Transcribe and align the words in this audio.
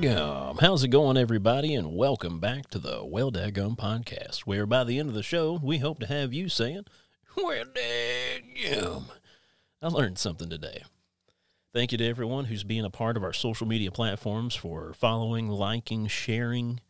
daggum. 0.00 0.58
How's 0.60 0.82
it 0.82 0.88
going, 0.88 1.18
everybody? 1.18 1.74
And 1.74 1.94
welcome 1.94 2.40
back 2.40 2.70
to 2.70 2.78
the 2.78 3.04
Well 3.04 3.30
Daggum 3.30 3.76
podcast, 3.76 4.40
where 4.40 4.64
by 4.64 4.82
the 4.82 4.98
end 4.98 5.10
of 5.10 5.14
the 5.14 5.22
show, 5.22 5.60
we 5.62 5.76
hope 5.76 5.98
to 6.00 6.06
have 6.06 6.32
you 6.32 6.48
saying, 6.48 6.86
Well 7.36 7.66
daggum. 7.66 9.10
I 9.82 9.88
learned 9.88 10.18
something 10.18 10.48
today. 10.48 10.84
Thank 11.74 11.92
you 11.92 11.98
to 11.98 12.06
everyone 12.06 12.46
who's 12.46 12.64
being 12.64 12.84
a 12.86 12.90
part 12.90 13.18
of 13.18 13.22
our 13.22 13.34
social 13.34 13.66
media 13.66 13.90
platforms 13.90 14.54
for 14.54 14.94
following, 14.94 15.48
liking, 15.48 16.06
sharing, 16.06 16.80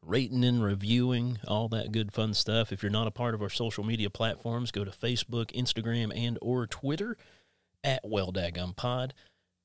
rating 0.00 0.44
and 0.44 0.62
reviewing, 0.62 1.38
all 1.48 1.68
that 1.70 1.90
good 1.90 2.12
fun 2.12 2.34
stuff. 2.34 2.70
If 2.70 2.84
you're 2.84 2.90
not 2.90 3.08
a 3.08 3.12
part 3.12 3.34
of 3.34 3.42
our 3.42 3.50
social 3.50 3.82
media 3.82 4.10
platforms, 4.10 4.70
go 4.70 4.84
to 4.84 4.92
Facebook, 4.92 5.50
Instagram, 5.56 6.12
and 6.14 6.38
or 6.40 6.68
Twitter 6.68 7.16
at 7.82 8.02
Well 8.04 8.32
Daggum 8.32 8.76
Pod, 8.76 9.12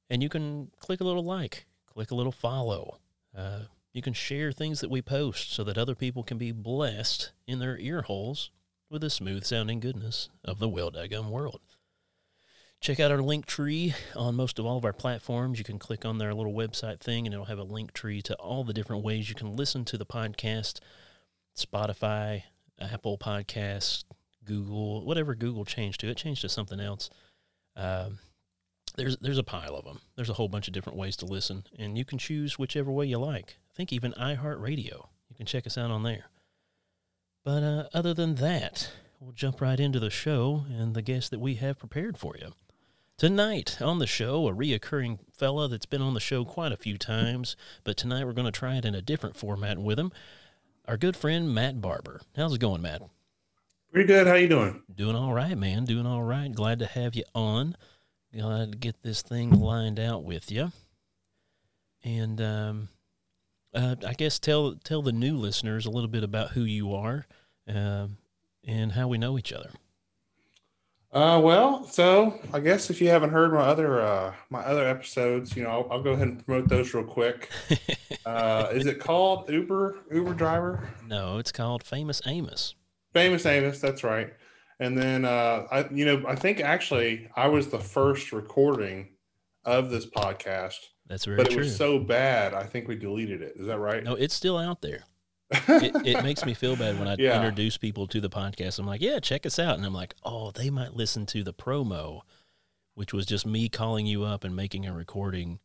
and 0.09 0.23
you 0.23 0.29
can 0.29 0.71
click 0.79 1.01
a 1.01 1.05
little 1.05 1.23
like, 1.23 1.67
click 1.95 2.11
a 2.11 2.15
little 2.15 2.31
follow. 2.31 2.99
Uh, 3.35 3.61
you 3.93 4.01
can 4.01 4.13
share 4.13 4.51
things 4.51 4.81
that 4.81 4.91
we 4.91 5.01
post 5.01 5.53
so 5.53 5.63
that 5.63 5.77
other 5.77 5.95
people 5.95 6.23
can 6.23 6.37
be 6.37 6.51
blessed 6.51 7.31
in 7.47 7.59
their 7.59 7.77
ear 7.77 8.03
holes 8.03 8.51
with 8.89 9.01
the 9.01 9.09
smooth 9.09 9.45
sounding 9.45 9.79
goodness 9.79 10.29
of 10.43 10.59
the 10.59 10.69
Well 10.69 10.91
Daggum 10.91 11.29
world. 11.29 11.61
Check 12.81 12.99
out 12.99 13.11
our 13.11 13.21
link 13.21 13.45
tree 13.45 13.95
on 14.15 14.35
most 14.35 14.59
of 14.59 14.65
all 14.65 14.77
of 14.77 14.85
our 14.85 14.93
platforms. 14.93 15.57
You 15.57 15.65
can 15.65 15.79
click 15.79 16.05
on 16.05 16.17
their 16.17 16.33
little 16.33 16.53
website 16.53 16.99
thing, 16.99 17.25
and 17.25 17.33
it'll 17.33 17.45
have 17.45 17.57
a 17.57 17.63
link 17.63 17.93
tree 17.93 18.21
to 18.23 18.35
all 18.35 18.63
the 18.63 18.73
different 18.73 19.03
ways 19.03 19.29
you 19.29 19.35
can 19.35 19.55
listen 19.55 19.85
to 19.85 19.97
the 19.97 20.05
podcast 20.05 20.79
Spotify, 21.57 22.43
Apple 22.79 23.17
Podcasts, 23.17 24.03
Google, 24.43 25.05
whatever 25.05 25.33
Google 25.33 25.63
changed 25.63 26.01
to. 26.01 26.09
It 26.09 26.17
changed 26.17 26.41
to 26.41 26.49
something 26.49 26.81
else. 26.81 27.09
Um, 27.77 28.19
there's 28.97 29.17
there's 29.17 29.37
a 29.37 29.43
pile 29.43 29.75
of 29.75 29.85
them. 29.85 30.01
There's 30.15 30.29
a 30.29 30.33
whole 30.33 30.49
bunch 30.49 30.67
of 30.67 30.73
different 30.73 30.97
ways 30.97 31.15
to 31.17 31.25
listen, 31.25 31.65
and 31.77 31.97
you 31.97 32.05
can 32.05 32.17
choose 32.17 32.59
whichever 32.59 32.91
way 32.91 33.05
you 33.05 33.17
like. 33.17 33.57
I 33.71 33.73
think 33.75 33.91
even 33.91 34.13
iHeartRadio. 34.13 35.07
You 35.29 35.35
can 35.35 35.45
check 35.45 35.67
us 35.67 35.77
out 35.77 35.91
on 35.91 36.03
there. 36.03 36.25
But 37.43 37.63
uh, 37.63 37.89
other 37.93 38.13
than 38.13 38.35
that, 38.35 38.91
we'll 39.19 39.31
jump 39.31 39.61
right 39.61 39.79
into 39.79 39.99
the 39.99 40.09
show 40.09 40.65
and 40.69 40.93
the 40.93 41.01
guest 41.01 41.31
that 41.31 41.39
we 41.39 41.55
have 41.55 41.79
prepared 41.79 42.17
for 42.17 42.35
you. 42.39 42.53
Tonight 43.17 43.81
on 43.81 43.99
the 43.99 44.07
show, 44.07 44.47
a 44.47 44.53
reoccurring 44.53 45.19
fella 45.31 45.69
that's 45.69 45.85
been 45.85 46.01
on 46.01 46.13
the 46.13 46.19
show 46.19 46.43
quite 46.43 46.71
a 46.71 46.77
few 46.77 46.97
times, 46.97 47.55
but 47.83 47.95
tonight 47.95 48.25
we're 48.25 48.33
going 48.33 48.45
to 48.45 48.51
try 48.51 48.75
it 48.75 48.83
in 48.83 48.93
a 48.93 49.01
different 49.01 49.37
format 49.37 49.77
with 49.77 49.97
him. 49.97 50.11
Our 50.85 50.97
good 50.97 51.15
friend 51.15 51.53
Matt 51.53 51.81
Barber. 51.81 52.21
How's 52.35 52.53
it 52.53 52.59
going, 52.59 52.81
Matt? 52.81 53.01
Pretty 53.93 54.07
good. 54.07 54.27
How 54.27 54.33
you 54.33 54.49
doing? 54.49 54.83
Doing 54.93 55.15
all 55.15 55.33
right, 55.33 55.57
man. 55.57 55.85
Doing 55.85 56.05
all 56.05 56.23
right. 56.23 56.53
Glad 56.53 56.79
to 56.79 56.85
have 56.85 57.15
you 57.15 57.23
on. 57.33 57.77
Glad 58.37 58.73
to 58.73 58.77
get 58.77 59.01
this 59.01 59.21
thing 59.21 59.51
lined 59.51 59.99
out 59.99 60.25
with 60.25 60.51
you. 60.51 60.71
And 62.03 62.41
um, 62.41 62.89
uh, 63.73 63.95
I 64.05 64.13
guess 64.13 64.39
tell 64.39 64.75
tell 64.83 65.01
the 65.01 65.13
new 65.13 65.37
listeners 65.37 65.85
a 65.85 65.89
little 65.89 66.09
bit 66.09 66.23
about 66.23 66.51
who 66.51 66.63
you 66.63 66.93
are 66.93 67.25
uh, 67.73 68.07
and 68.65 68.91
how 68.91 69.07
we 69.07 69.17
know 69.17 69.37
each 69.37 69.53
other. 69.53 69.69
Uh, 71.13 71.39
well, 71.41 71.85
so 71.85 72.37
I 72.51 72.59
guess 72.59 72.89
if 72.89 72.99
you 72.99 73.07
haven't 73.07 73.29
heard 73.29 73.53
my 73.53 73.61
other 73.61 74.01
uh, 74.01 74.33
my 74.49 74.59
other 74.61 74.85
episodes, 74.85 75.55
you 75.55 75.63
know, 75.63 75.69
I'll, 75.69 75.87
I'll 75.91 76.03
go 76.03 76.11
ahead 76.11 76.27
and 76.27 76.45
promote 76.45 76.67
those 76.67 76.93
real 76.93 77.05
quick. 77.05 77.49
uh, 78.25 78.67
is 78.73 78.85
it 78.85 78.99
called 78.99 79.49
Uber 79.49 79.95
Uber 80.11 80.33
Driver? 80.33 80.89
No, 81.07 81.37
it's 81.37 81.53
called 81.53 81.83
Famous 81.83 82.21
Amos. 82.25 82.75
Famous 83.13 83.45
Amos, 83.45 83.79
that's 83.79 84.03
right. 84.03 84.33
And 84.79 84.97
then 84.97 85.23
uh, 85.25 85.67
I, 85.71 85.87
you 85.91 86.05
know, 86.05 86.23
I 86.27 86.35
think 86.35 86.59
actually 86.59 87.29
I 87.35 87.47
was 87.47 87.69
the 87.69 87.79
first 87.79 88.31
recording 88.31 89.09
of 89.63 89.89
this 89.89 90.05
podcast, 90.05 90.75
That's 91.07 91.25
very 91.25 91.37
but 91.37 91.47
it 91.47 91.51
true. 91.51 91.63
was 91.63 91.75
so 91.75 91.97
bad, 91.99 92.53
I 92.53 92.63
think 92.63 92.87
we 92.87 92.95
deleted 92.95 93.41
it. 93.41 93.53
Is 93.57 93.67
that 93.67 93.79
right? 93.79 94.03
no, 94.03 94.15
it's 94.15 94.33
still 94.35 94.57
out 94.57 94.81
there. 94.81 95.03
it, 95.51 95.95
it 96.05 96.23
makes 96.23 96.43
me 96.45 96.53
feel 96.53 96.75
bad 96.75 96.97
when 96.99 97.07
I 97.07 97.15
Yeah. 97.17 97.37
introduce 97.37 97.77
people 97.77 98.07
to 98.07 98.19
the 98.19 98.29
podcast. 98.29 98.79
I'm 98.79 98.85
like, 98.87 99.01
yeah, 99.01 99.19
check 99.19 99.45
us 99.45 99.59
out. 99.59 99.77
And 99.77 99.85
I'm 99.85 99.93
like, 99.93 100.15
oh, 100.23 100.51
they 100.51 100.69
might 100.69 100.93
listen 100.95 101.25
to 101.27 101.43
the 101.43 101.53
promo, 101.53 102.21
which 102.95 103.13
was 103.13 103.25
just 103.25 103.45
me 103.45 103.69
calling 103.69 104.05
you 104.05 104.23
up 104.23 104.43
and 104.43 104.55
making 104.55 104.85
a 104.85 104.93
recording 104.93 105.59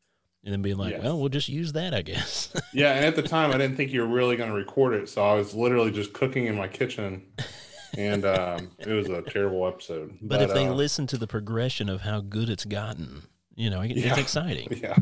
and 0.45 0.53
then 0.53 0.63
being 0.63 0.77
like, 0.77 0.93
Yes. 0.93 1.03
well, 1.03 1.19
we'll 1.19 1.29
just 1.29 1.49
use 1.49 1.73
that, 1.73 1.93
I 1.95 2.03
guess. 2.03 2.53
yeah, 2.73 2.93
and 2.95 3.05
at 3.05 3.17
the 3.17 3.23
time 3.29 3.51
I 3.53 3.59
didn't 3.59 3.77
think 3.77 3.91
you 3.93 4.01
were 4.03 4.07
really 4.15 4.37
going 4.37 4.51
to 4.51 4.57
record 4.57 4.95
it, 4.95 5.09
so 5.09 5.23
I 5.23 5.35
was 5.35 5.55
literally 5.55 5.91
just 5.91 6.13
cooking 6.15 6.47
in 6.47 6.55
my 6.57 6.69
kitchen, 6.69 7.23
and 7.97 8.25
um, 8.25 8.71
it 8.79 8.89
was 8.93 9.09
a 9.09 9.23
terrible 9.23 9.67
episode. 9.67 10.17
but, 10.23 10.43
if 10.43 10.53
they 10.55 10.67
uh, 10.67 10.73
listen 10.73 11.07
to 11.09 11.19
the 11.19 11.27
progression 11.27 11.89
of 11.89 12.03
how 12.03 12.21
good 12.21 12.49
it's 12.49 12.65
gotten, 12.65 13.23
you 13.55 13.71
know, 13.71 13.81
it, 13.83 13.93
it's 13.93 14.19
exciting. 14.19 14.69
yeah 14.83 14.97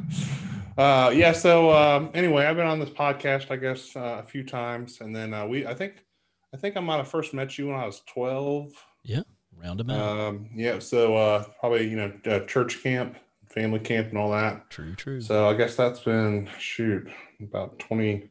uh 0.78 1.10
yeah 1.12 1.32
so 1.32 1.72
um 1.76 2.08
anyway 2.14 2.46
i've 2.46 2.54
been 2.54 2.64
on 2.66 2.78
this 2.78 2.88
podcast 2.90 3.50
i 3.50 3.56
guess 3.56 3.96
uh, 3.96 4.20
a 4.20 4.22
few 4.22 4.44
times 4.44 5.00
and 5.00 5.14
then 5.14 5.34
uh 5.34 5.44
we 5.44 5.66
i 5.66 5.74
think 5.74 6.04
i 6.54 6.56
think 6.56 6.76
i 6.76 6.80
might 6.80 6.98
have 6.98 7.08
first 7.08 7.34
met 7.34 7.58
you 7.58 7.66
when 7.66 7.74
i 7.76 7.84
was 7.84 8.00
12 8.06 8.70
Yeah, 9.02 9.22
them 9.60 9.90
out. 9.90 10.18
um 10.20 10.48
yeah 10.54 10.78
so 10.78 11.16
uh 11.16 11.44
probably 11.58 11.88
you 11.88 11.96
know 11.96 12.12
uh, 12.26 12.40
church 12.46 12.80
camp 12.80 13.16
family 13.48 13.80
camp 13.80 14.10
and 14.10 14.18
all 14.18 14.30
that 14.30 14.70
true, 14.70 14.94
true. 14.94 15.20
so 15.20 15.48
i 15.48 15.54
guess 15.54 15.74
that's 15.74 15.98
been 16.00 16.48
shoot 16.60 17.08
about 17.42 17.76
20 17.80 18.30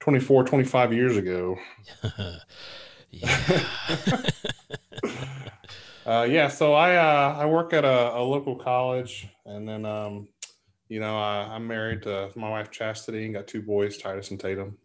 24 0.00 0.42
25 0.44 0.92
years 0.92 1.16
ago 1.16 1.56
yeah. 3.22 4.22
uh 6.06 6.26
yeah 6.28 6.48
so 6.48 6.72
i 6.74 6.96
uh 6.96 7.36
i 7.38 7.46
work 7.46 7.72
at 7.72 7.84
a, 7.84 8.16
a 8.16 8.22
local 8.22 8.56
college 8.56 9.28
and 9.44 9.68
then 9.68 9.84
um 9.84 10.28
you 10.88 11.00
know 11.00 11.16
I, 11.18 11.48
i'm 11.54 11.66
married 11.66 12.02
to 12.02 12.30
my 12.36 12.48
wife 12.48 12.70
chastity 12.70 13.24
and 13.24 13.34
got 13.34 13.46
two 13.46 13.62
boys 13.62 13.96
titus 13.98 14.30
and 14.30 14.38
tatum 14.38 14.78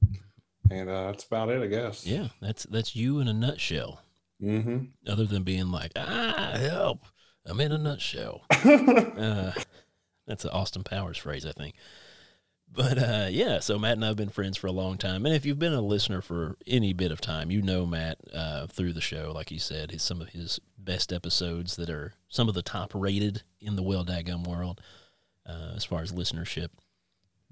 and 0.69 0.89
uh 0.89 1.07
that's 1.07 1.25
about 1.25 1.49
it 1.49 1.61
i 1.61 1.67
guess 1.67 2.05
yeah, 2.05 2.29
that's 2.41 2.63
that's 2.63 2.95
you 2.95 3.19
in 3.19 3.27
a 3.27 3.33
nutshell. 3.33 4.01
mm-hmm. 4.41 4.85
Other 5.07 5.25
than 5.25 5.43
being 5.43 5.69
like, 5.71 5.91
ah, 5.95 6.53
help, 6.57 7.05
I'm 7.45 7.59
in 7.59 7.71
a 7.71 7.77
nutshell. 7.77 8.41
Uh, 9.21 9.51
that's 10.27 10.45
an 10.45 10.51
Austin 10.51 10.83
Powers 10.83 11.17
phrase, 11.17 11.45
I 11.45 11.51
think. 11.51 11.75
But 12.73 12.97
uh, 12.97 13.27
yeah, 13.29 13.59
so 13.59 13.77
Matt 13.77 13.93
and 13.93 14.05
I 14.05 14.07
have 14.07 14.15
been 14.15 14.29
friends 14.29 14.57
for 14.57 14.67
a 14.67 14.71
long 14.71 14.97
time, 14.97 15.25
and 15.25 15.35
if 15.35 15.45
you've 15.45 15.59
been 15.59 15.73
a 15.73 15.81
listener 15.81 16.21
for 16.21 16.55
any 16.65 16.93
bit 16.93 17.11
of 17.11 17.19
time, 17.19 17.51
you 17.51 17.61
know 17.61 17.85
Matt 17.85 18.17
uh, 18.33 18.67
through 18.67 18.93
the 18.93 19.01
show. 19.01 19.33
Like 19.35 19.49
he 19.49 19.57
said, 19.57 19.91
his 19.91 20.03
some 20.03 20.21
of 20.21 20.29
his 20.29 20.59
best 20.77 21.11
episodes 21.11 21.75
that 21.75 21.89
are 21.89 22.13
some 22.29 22.47
of 22.47 22.55
the 22.55 22.61
top 22.61 22.93
rated 22.95 23.43
in 23.59 23.75
the 23.75 23.83
well 23.83 24.05
daggum 24.05 24.47
world 24.47 24.79
uh, 25.45 25.73
as 25.75 25.83
far 25.83 26.01
as 26.01 26.13
listenership. 26.13 26.69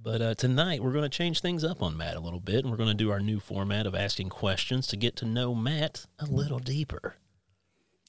But 0.01 0.21
uh, 0.21 0.35
tonight 0.35 0.81
we're 0.81 0.93
going 0.93 1.03
to 1.03 1.09
change 1.09 1.41
things 1.41 1.65
up 1.65 1.83
on 1.83 1.97
Matt 1.97 2.15
a 2.15 2.21
little 2.21 2.39
bit, 2.39 2.63
and 2.63 2.71
we're 2.71 2.77
going 2.77 2.87
to 2.87 2.95
do 2.95 3.11
our 3.11 3.19
new 3.19 3.41
format 3.41 3.85
of 3.85 3.93
asking 3.93 4.29
questions 4.29 4.87
to 4.87 4.95
get 4.95 5.17
to 5.17 5.25
know 5.25 5.53
Matt 5.53 6.05
a 6.17 6.25
little 6.25 6.59
deeper. 6.59 7.15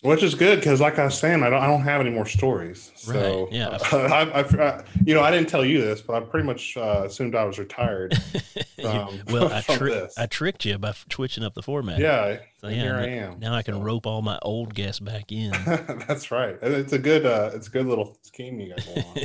Which 0.02 0.22
is 0.22 0.34
good 0.34 0.58
because 0.58 0.80
like 0.80 0.98
i 0.98 1.04
was 1.04 1.18
saying 1.18 1.42
i 1.42 1.50
don't 1.50 1.62
i 1.62 1.66
don't 1.66 1.82
have 1.82 2.00
any 2.00 2.10
more 2.10 2.26
stories 2.26 2.90
so 2.96 3.12
Right, 3.12 3.52
yeah. 3.52 3.78
I, 3.92 4.40
I, 4.40 4.40
I 4.40 4.84
you 5.04 5.14
know 5.14 5.22
i 5.22 5.30
didn't 5.30 5.48
tell 5.48 5.64
you 5.64 5.80
this 5.80 6.00
but 6.00 6.14
i 6.14 6.20
pretty 6.26 6.46
much 6.46 6.76
uh, 6.76 7.02
assumed 7.04 7.34
i 7.34 7.44
was 7.44 7.58
retired 7.58 8.14
um, 8.84 9.20
well, 9.30 9.52
I, 9.52 9.60
tri- 9.76 10.08
I 10.16 10.26
tricked 10.26 10.64
you 10.64 10.78
by 10.78 10.94
twitching 11.10 11.44
up 11.44 11.54
the 11.54 11.62
format. 11.62 11.98
yeah 11.98 12.38
So 12.60 12.68
yeah, 12.68 12.74
here 12.74 12.92
now, 12.94 12.98
i 13.00 13.06
am 13.06 13.40
now 13.40 13.54
I 13.54 13.62
can 13.62 13.74
So- 13.74 13.82
rope 13.82 14.06
all 14.06 14.22
my 14.22 14.38
old 14.42 14.74
guests 14.74 15.00
back 15.00 15.30
in. 15.32 15.50
That's 16.08 16.30
right. 16.30 16.56
It's 16.62 16.92
a 16.94 16.98
good 16.98 17.26
uh 17.26 17.50
it's 17.54 17.66
a 17.68 17.70
good 17.70 17.86
little 17.86 18.16
scheme 18.22 18.58
you 18.58 18.70
got 18.74 18.84
going 18.86 19.04
on. 19.06 19.16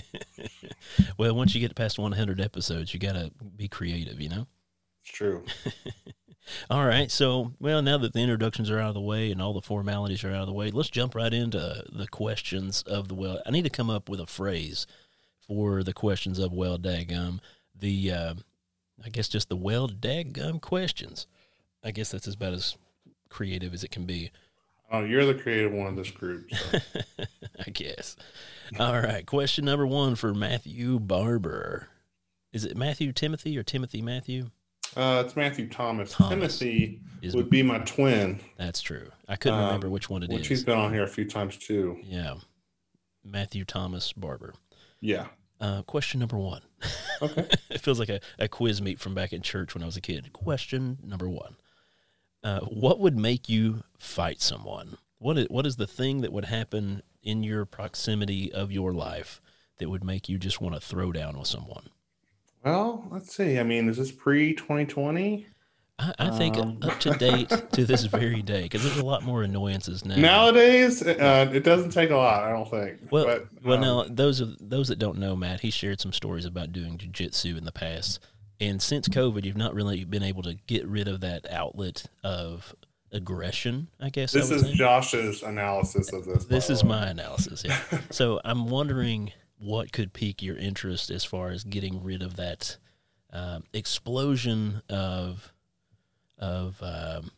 well, 1.17 1.35
once 1.35 1.55
you 1.55 1.61
get 1.61 1.73
past 1.75 1.97
100 1.97 2.41
episodes, 2.41 2.93
you 2.93 2.99
got 2.99 3.13
to 3.13 3.31
be 3.55 3.67
creative, 3.69 4.19
you 4.19 4.27
know? 4.29 4.47
It's 5.03 5.11
true. 5.13 5.45
All 6.69 6.85
right. 6.85 7.11
So, 7.11 7.53
well, 7.59 7.81
now 7.81 7.97
that 7.97 8.13
the 8.13 8.19
introductions 8.19 8.69
are 8.69 8.79
out 8.79 8.89
of 8.89 8.93
the 8.95 9.01
way 9.01 9.31
and 9.31 9.41
all 9.41 9.53
the 9.53 9.61
formalities 9.61 10.23
are 10.23 10.31
out 10.31 10.41
of 10.41 10.47
the 10.47 10.53
way, 10.53 10.71
let's 10.71 10.89
jump 10.89 11.15
right 11.15 11.33
into 11.33 11.83
the 11.91 12.07
questions 12.07 12.81
of 12.83 13.07
the 13.07 13.15
well. 13.15 13.41
I 13.45 13.51
need 13.51 13.63
to 13.63 13.69
come 13.69 13.89
up 13.89 14.09
with 14.09 14.19
a 14.19 14.25
phrase 14.25 14.87
for 15.47 15.83
the 15.83 15.93
questions 15.93 16.39
of 16.39 16.51
well 16.51 16.77
daggum. 16.77 17.39
The, 17.77 18.11
uh, 18.11 18.33
I 19.03 19.09
guess 19.09 19.27
just 19.27 19.49
the 19.49 19.55
well 19.55 19.87
daggum 19.87 20.61
questions. 20.61 21.27
I 21.83 21.91
guess 21.91 22.09
that's 22.09 22.27
about 22.27 22.53
as 22.53 22.77
creative 23.29 23.73
as 23.73 23.83
it 23.83 23.91
can 23.91 24.05
be. 24.05 24.31
Oh, 24.91 25.03
you're 25.03 25.25
the 25.25 25.35
creative 25.35 25.71
one 25.71 25.87
of 25.87 25.95
this 25.95 26.11
group. 26.11 26.49
So. 26.51 26.79
I 27.65 27.69
guess. 27.71 28.15
All 28.79 28.99
right. 28.99 29.25
Question 29.25 29.65
number 29.65 29.85
one 29.85 30.15
for 30.15 30.33
Matthew 30.33 30.99
Barber. 30.99 31.89
Is 32.53 32.65
it 32.65 32.77
Matthew 32.77 33.11
Timothy 33.11 33.57
or 33.57 33.63
Timothy 33.63 34.01
Matthew? 34.01 34.51
Uh, 34.95 35.23
it's 35.25 35.35
Matthew 35.35 35.67
Thomas. 35.69 36.11
Thomas. 36.11 36.29
Timothy 36.59 37.01
Is 37.21 37.35
would 37.35 37.49
be 37.49 37.63
my 37.63 37.79
twin, 37.79 38.39
that's 38.57 38.81
true. 38.81 39.09
I 39.27 39.35
couldn't 39.35 39.59
Um, 39.59 39.65
remember 39.65 39.89
which 39.89 40.09
one 40.09 40.23
it 40.23 40.29
which 40.29 40.41
is. 40.43 40.47
he's 40.47 40.63
been 40.63 40.77
on 40.77 40.93
here 40.93 41.03
a 41.03 41.07
few 41.07 41.25
times 41.25 41.57
too. 41.57 41.97
Yeah. 42.03 42.35
Matthew 43.23 43.65
Thomas 43.65 44.13
Barber. 44.13 44.53
Yeah. 45.01 45.27
Uh, 45.59 45.81
question 45.83 46.19
number 46.19 46.37
one. 46.37 46.61
Okay. 47.21 47.47
it 47.69 47.81
feels 47.81 47.99
like 47.99 48.09
a, 48.09 48.19
a 48.37 48.47
quiz 48.47 48.81
meet 48.81 48.99
from 48.99 49.15
back 49.15 49.33
in 49.33 49.41
church 49.41 49.73
when 49.73 49.81
I 49.83 49.85
was 49.85 49.97
a 49.97 50.01
kid. 50.01 50.31
Question 50.33 50.97
number 51.03 51.27
one. 51.29 51.55
Uh, 52.43 52.59
what 52.61 52.99
would 52.99 53.17
make 53.17 53.49
you 53.49 53.83
fight 53.97 54.41
someone? 54.41 54.97
What 55.17 55.37
is, 55.37 55.47
what 55.49 55.65
is 55.65 55.77
the 55.77 55.87
thing 55.87 56.21
that 56.21 56.31
would 56.33 56.45
happen 56.45 57.01
in 57.23 57.41
your 57.43 57.65
proximity 57.65 58.51
of 58.53 58.71
your 58.71 58.93
life 58.93 59.41
that 59.79 59.89
would 59.89 60.03
make 60.03 60.29
you 60.29 60.37
just 60.37 60.61
want 60.61 60.75
to 60.75 60.81
throw 60.81 61.11
down 61.11 61.37
with 61.39 61.47
someone? 61.47 61.89
Well, 62.65 63.05
let's 63.11 63.33
see. 63.35 63.59
I 63.59 63.63
mean, 63.63 63.87
is 63.87 63.97
this 63.97 64.11
pre 64.11 64.53
2020? 64.55 65.45
I, 65.99 66.13
I 66.19 66.29
think 66.31 66.57
Um. 66.57 66.79
up 66.81 66.99
to 67.01 67.11
date 67.11 67.47
to 67.73 67.85
this 67.85 68.05
very 68.05 68.41
day, 68.41 68.63
because 68.63 68.83
there's 68.83 68.97
a 68.97 69.05
lot 69.05 69.23
more 69.23 69.43
annoyances 69.43 70.03
now. 70.03 70.15
Nowadays, 70.15 71.01
uh, 71.01 71.49
it 71.53 71.63
doesn't 71.63 71.91
take 71.91 72.09
a 72.09 72.15
lot, 72.17 72.43
I 72.43 72.49
don't 72.49 72.69
think. 72.69 73.11
well, 73.11 73.25
but, 73.25 73.47
well, 73.63 73.75
um, 73.75 73.81
now 73.81 74.05
those 74.09 74.39
of 74.41 74.57
those 74.59 74.89
that 74.89 74.99
don't 74.99 75.19
know, 75.19 75.35
Matt, 75.35 75.61
he 75.61 75.69
shared 75.69 76.01
some 76.01 76.11
stories 76.11 76.43
about 76.43 76.73
doing 76.73 76.97
jujitsu 76.97 77.57
in 77.57 77.63
the 77.65 77.71
past, 77.71 78.19
and 78.59 78.81
since 78.81 79.07
COVID, 79.07 79.45
you've 79.45 79.55
not 79.55 79.73
really 79.73 80.03
been 80.03 80.23
able 80.23 80.43
to 80.43 80.55
get 80.67 80.85
rid 80.87 81.07
of 81.07 81.21
that 81.21 81.49
outlet 81.49 82.07
of 82.23 82.75
aggression. 83.13 83.87
I 84.01 84.09
guess 84.09 84.33
this 84.33 84.49
would 84.49 84.57
is 84.57 84.63
say. 84.63 84.73
Josh's 84.73 85.43
analysis 85.43 86.11
of 86.11 86.25
this. 86.25 86.45
This 86.45 86.69
is 86.69 86.83
way. 86.83 86.89
my 86.89 87.07
analysis. 87.07 87.63
Yeah. 87.63 87.79
so 88.11 88.41
I'm 88.43 88.67
wondering 88.67 89.31
what 89.65 89.91
could 89.91 90.13
pique 90.13 90.43
your 90.43 90.57
interest 90.57 91.09
as 91.09 91.23
far 91.23 91.49
as 91.49 91.63
getting 91.63 92.03
rid 92.03 92.21
of 92.21 92.35
that 92.35 92.77
um, 93.33 93.63
explosion 93.73 94.81
of 94.89 95.51
of 96.37 96.81
um, 96.83 97.31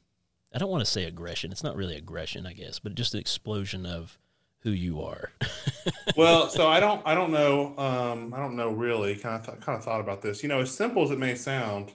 I 0.54 0.58
don't 0.58 0.70
want 0.70 0.84
to 0.84 0.92
say 0.92 1.06
aggression. 1.06 1.52
It's 1.52 1.64
not 1.64 1.76
really 1.76 1.96
aggression, 1.96 2.46
I 2.46 2.54
guess, 2.54 2.80
but 2.80 2.96
just 2.96 3.14
an 3.14 3.20
explosion 3.20 3.86
of 3.86 4.18
who 4.60 4.72
you 4.72 5.02
are. 5.02 5.32
well, 6.18 6.50
so 6.50 6.68
I 6.68 6.80
don't, 6.80 7.02
I 7.06 7.14
don't 7.14 7.32
know, 7.32 7.78
um, 7.78 8.34
I 8.34 8.40
don't 8.40 8.56
know 8.56 8.72
really. 8.72 9.16
Kind 9.16 9.36
of, 9.36 9.46
th- 9.46 9.62
kind 9.62 9.78
of 9.78 9.84
thought 9.84 10.02
about 10.02 10.22
this. 10.22 10.44
You 10.44 10.50
know, 10.50 10.62
as 10.62 10.72
simple 10.72 11.04
as 11.04 11.12
it 11.12 11.20
may 11.20 11.36
sound, 11.36 11.94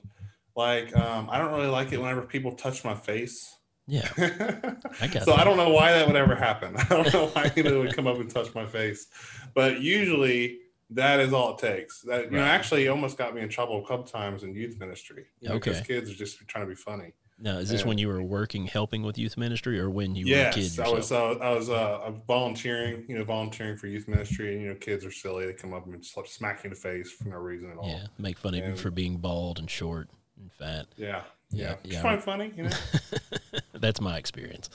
like 0.57 0.97
um, 0.97 1.29
I 1.31 1.39
don't 1.39 1.53
really 1.53 1.67
like 1.69 1.93
it 1.93 2.01
whenever 2.01 2.23
people 2.23 2.53
touch 2.53 2.85
my 2.85 2.95
face. 2.95 3.57
Yeah. 3.87 4.09
I 5.01 5.09
so 5.21 5.33
I 5.35 5.45
don't 5.45 5.57
know 5.57 5.71
why 5.71 5.93
that 5.93 6.07
would 6.07 6.17
ever 6.17 6.35
happen. 6.35 6.75
I 6.79 6.85
don't 6.85 7.13
know 7.13 7.27
why 7.29 7.51
anyone 7.57 7.81
would 7.81 7.97
come 7.97 8.07
up 8.07 8.17
and 8.17 8.31
touch 8.31 8.55
my 8.55 8.67
face, 8.67 9.07
but 9.55 9.81
usually 9.81 10.59
that 10.91 11.21
is 11.21 11.33
all 11.33 11.55
it 11.55 11.59
takes. 11.59 12.01
That 12.03 12.27
you 12.27 12.39
know, 12.39 12.43
actually 12.45 12.89
almost 12.89 13.17
got 13.19 13.35
me 13.35 13.41
in 13.41 13.49
trouble 13.49 13.83
a 13.85 13.89
couple 13.89 14.05
times 14.05 14.43
in 14.43 14.55
youth 14.55 14.79
ministry. 14.79 15.27
Know, 15.41 15.55
Because 15.55 15.81
kids 15.81 16.11
are 16.11 16.15
just 16.15 16.47
trying 16.49 16.65
to 16.65 16.69
be 16.69 16.75
funny. 16.77 17.13
Now, 17.39 17.59
is 17.59 17.71
this 17.71 17.81
Yeah. 17.81 17.89
when 17.89 17.99
you 17.99 18.07
were 18.07 18.23
working, 18.23 18.67
helping 18.67 19.03
with 19.03 19.19
youth 19.19 19.37
ministry, 19.37 19.81
or 19.81 19.91
when 19.91 20.15
you 20.15 20.27
were 20.27 20.33
a 20.33 20.55
yes, 20.55 20.79
I 20.79 20.89
was. 20.89 21.11
Uh, 21.11 21.33
I 21.41 21.51
was 21.51 21.71
uh, 21.71 22.13
volunteering. 22.29 23.05
You 23.09 23.19
know, 23.19 23.25
volunteering 23.25 23.77
for 23.77 23.89
youth 23.89 24.07
ministry, 24.07 24.53
and 24.55 24.63
you 24.63 24.69
know, 24.69 24.75
kids 24.77 25.05
are 25.05 25.11
silly. 25.11 25.47
They 25.47 25.53
come 25.55 25.73
up 25.73 25.87
and 25.87 26.01
just 26.01 26.15
smack 26.35 26.63
you 26.63 26.69
in 26.69 26.75
the 26.75 26.81
face 26.81 27.11
for 27.11 27.29
no 27.29 27.37
reason 27.39 27.71
at 27.73 27.79
all. 27.79 27.89
yeah, 27.89 28.07
make 28.19 28.39
fun 28.39 28.55
of 28.55 28.65
you 28.65 28.77
for 28.77 28.91
being 28.93 29.17
bald 29.17 29.59
and 29.59 29.69
short 29.69 30.09
and 30.39 30.53
fat. 30.53 30.87
Yeah, 30.97 31.07
Yeah, 31.09 31.23
yeah. 31.51 31.75
yeah. 31.83 31.93
It's 31.95 32.03
kind 32.03 32.17
of 32.19 32.23
funny, 32.25 32.53
you 32.57 32.63
know. 32.65 32.71
That's 33.83 34.01
my 34.01 34.17
experience. 34.17 34.71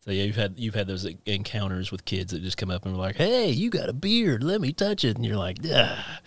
So 0.00 0.10
yeah, 0.12 0.22
you've 0.22 0.36
had 0.36 0.54
you've 0.56 0.74
had 0.74 0.86
those 0.86 1.06
encounters 1.26 1.90
with 1.92 2.04
kids 2.04 2.32
that 2.32 2.42
just 2.42 2.56
come 2.56 2.70
up 2.70 2.86
and 2.86 2.94
are 2.94 2.98
like, 2.98 3.16
"Hey, 3.16 3.50
you 3.50 3.68
got 3.68 3.88
a 3.88 3.92
beard? 3.92 4.42
Let 4.42 4.60
me 4.60 4.72
touch 4.72 5.04
it." 5.04 5.16
And 5.16 5.26
you're 5.26 5.36
like, 5.36 5.58
"Ah," 5.70 6.20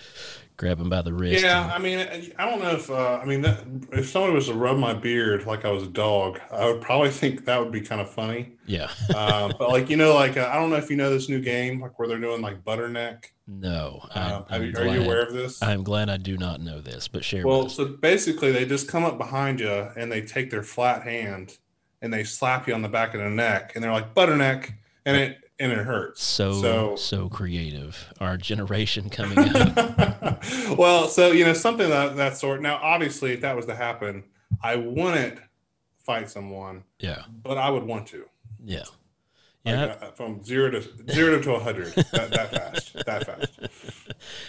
grab 0.58 0.78
them 0.78 0.90
by 0.90 1.02
the 1.02 1.14
wrist. 1.14 1.44
Yeah, 1.44 1.64
and- 1.64 1.72
I 1.72 1.78
mean, 1.80 2.00
I 2.38 2.50
don't 2.50 2.62
know 2.62 2.72
if 2.72 2.90
uh, 2.92 3.20
I 3.22 3.26
mean 3.26 3.42
that 3.42 3.64
if 3.94 4.10
someone 4.10 4.34
was 4.34 4.48
to 4.48 4.54
rub 4.54 4.78
my 4.78 4.94
beard 4.94 5.46
like 5.48 5.64
I 5.66 5.72
was 5.72 5.84
a 5.84 5.88
dog, 5.88 6.40
I 6.52 6.66
would 6.70 6.82
probably 6.82 7.10
think 7.10 7.46
that 7.46 7.60
would 7.60 7.72
be 7.72 7.82
kind 7.82 8.02
of 8.02 8.10
funny. 8.12 8.52
yeah. 8.68 8.90
Uh, 9.16 9.52
but 9.58 9.70
like 9.70 9.90
you 9.90 9.96
know, 9.98 10.14
like 10.14 10.36
uh, 10.38 10.50
I 10.52 10.56
don't 10.56 10.70
know 10.70 10.76
if 10.76 10.90
you 10.90 10.98
know 10.98 11.10
this 11.10 11.30
new 11.30 11.40
game, 11.42 11.80
like 11.82 11.98
where 11.98 12.08
they're 12.08 12.20
doing 12.20 12.42
like 12.42 12.64
butter 12.66 12.90
neck. 12.90 13.34
No, 13.50 14.08
I, 14.14 14.32
Um, 14.32 14.46
I'm 14.50 14.62
are, 14.62 14.72
glad, 14.72 14.94
you 14.94 15.02
aware 15.04 15.22
of 15.24 15.34
this? 15.34 15.62
I'm 15.64 15.84
glad 15.84 16.10
I 16.10 16.18
do 16.18 16.38
not 16.38 16.62
know 16.62 16.82
this, 16.82 17.08
but 17.08 17.26
share 17.26 17.46
Well, 17.48 17.68
so 17.70 17.86
basically, 17.86 18.52
they 18.52 18.66
just 18.66 18.88
come 18.88 19.04
up 19.04 19.18
behind 19.18 19.60
you 19.60 19.70
and 19.98 20.12
they 20.12 20.22
take 20.22 20.52
their 20.52 20.64
flat 20.64 21.04
hand 21.04 21.58
and 22.02 22.14
they 22.14 22.24
slap 22.24 22.68
you 22.68 22.74
on 22.74 22.82
the 22.82 22.90
back 22.90 23.14
of 23.14 23.22
the 23.22 23.30
neck, 23.30 23.74
and 23.76 23.84
they're 23.84 23.92
like 23.92 24.14
butter 24.14 24.36
neck, 24.38 24.74
and 25.06 25.18
it 25.18 25.38
and 25.62 25.72
it 25.74 25.80
hurts. 25.80 26.24
So, 26.24 26.54
so- 26.62 26.96
so 26.96 27.28
creative. 27.28 28.14
Our 28.22 28.38
generation 28.38 29.10
coming 29.18 29.38
up. 29.40 30.44
well, 30.78 31.08
so 31.10 31.32
you 31.32 31.44
know 31.44 31.54
something 31.54 31.90
that 31.90 32.16
that 32.18 32.38
sort. 32.38 32.62
Now, 32.62 32.80
obviously, 32.82 33.34
if 33.34 33.42
that 33.42 33.56
was 33.56 33.66
to 33.66 33.76
happen, 33.76 34.24
I 34.64 34.76
wouldn't 34.78 35.40
fight 35.98 36.30
someone, 36.30 36.84
yeah, 37.00 37.24
but 37.44 37.58
I 37.58 37.70
would 37.70 37.84
want 37.84 38.08
to. 38.08 38.26
yeah, 38.64 38.84
Like, 39.66 39.76
yeah, 39.76 40.08
uh, 40.08 40.12
from 40.12 40.42
zero 40.44 40.72
to 40.72 40.82
zero 41.12 41.42
to 41.42 41.54
a 41.56 41.60
hundred, 41.60 41.88
that, 42.14 42.32
that 42.32 42.52
fast, 42.52 42.94
that 43.06 43.26
fast. 43.26 43.60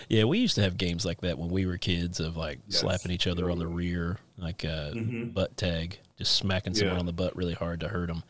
yeah. 0.08 0.24
We 0.24 0.38
used 0.38 0.54
to 0.54 0.62
have 0.62 0.76
games 0.76 1.04
like 1.04 1.20
that 1.22 1.36
when 1.38 1.50
we 1.50 1.66
were 1.66 1.78
kids, 1.78 2.20
of 2.20 2.36
like 2.36 2.60
Yes. 2.68 2.80
slapping 2.80 3.10
each 3.10 3.26
other 3.26 3.50
on 3.50 3.58
the 3.58 3.66
rear, 3.66 4.18
like 4.38 4.64
uh, 4.64 4.92
Mhm. 4.92 5.34
butt 5.34 5.56
tag, 5.56 5.98
just 6.16 6.36
smacking 6.36 6.74
someone 6.74 6.94
Yeah. 6.96 7.00
on 7.00 7.06
the 7.06 7.12
butt 7.12 7.34
really 7.36 7.54
hard 7.54 7.80
to 7.80 7.88
hurt 7.88 8.06
them, 8.06 8.22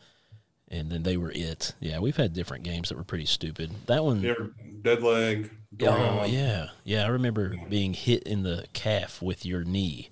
and 0.69 0.91
then 0.91 1.03
they 1.03 1.17
were 1.17 1.31
it. 1.31 1.75
Yeah, 1.79 1.99
we've 1.99 2.17
had 2.17 2.33
different 2.33 2.63
games 2.63 2.89
that 2.89 2.97
were 2.97 3.03
pretty 3.03 3.25
stupid. 3.25 3.69
That 3.85 4.03
one, 4.03 4.25
ever 4.25 4.51
dead 4.81 5.03
leg? 5.03 5.51
oh 5.83 6.23
yeah, 6.25 6.69
yeah. 6.83 7.03
I 7.05 7.09
remember 7.09 7.55
being 7.69 7.93
hit 7.93 8.23
in 8.23 8.41
the 8.41 8.65
calf 8.73 9.21
with 9.21 9.45
your 9.45 9.63
knee 9.63 10.09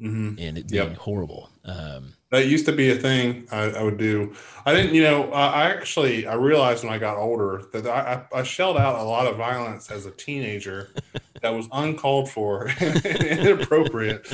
Mhm. 0.00 0.36
and 0.40 0.58
it 0.58 0.70
Yep. 0.70 0.86
being 0.86 0.96
horrible. 0.96 1.50
Um, 1.64 2.14
That 2.30 2.46
used 2.46 2.66
to 2.66 2.72
be 2.72 2.90
a 2.90 2.94
thing 2.96 3.46
I, 3.50 3.62
I 3.70 3.82
would 3.82 3.96
do. 3.96 4.34
I 4.66 4.74
didn't, 4.74 4.94
you 4.94 5.02
know, 5.02 5.32
I 5.32 5.46
I 5.46 5.64
actually 5.70 6.26
I 6.26 6.34
realized 6.34 6.84
when 6.84 6.92
I 6.92 6.98
got 6.98 7.16
older 7.16 7.62
that 7.72 7.86
I, 7.86 8.22
I, 8.38 8.42
shelled 8.42 8.76
out 8.76 8.98
a 8.98 9.02
lot 9.02 9.26
of 9.26 9.36
violence 9.36 9.90
as 9.90 10.04
a 10.06 10.10
teenager 10.10 10.90
that 11.42 11.54
was 11.54 11.68
uncalled 11.72 12.30
for 12.30 12.66
and 12.80 13.04
inappropriate, 13.06 14.26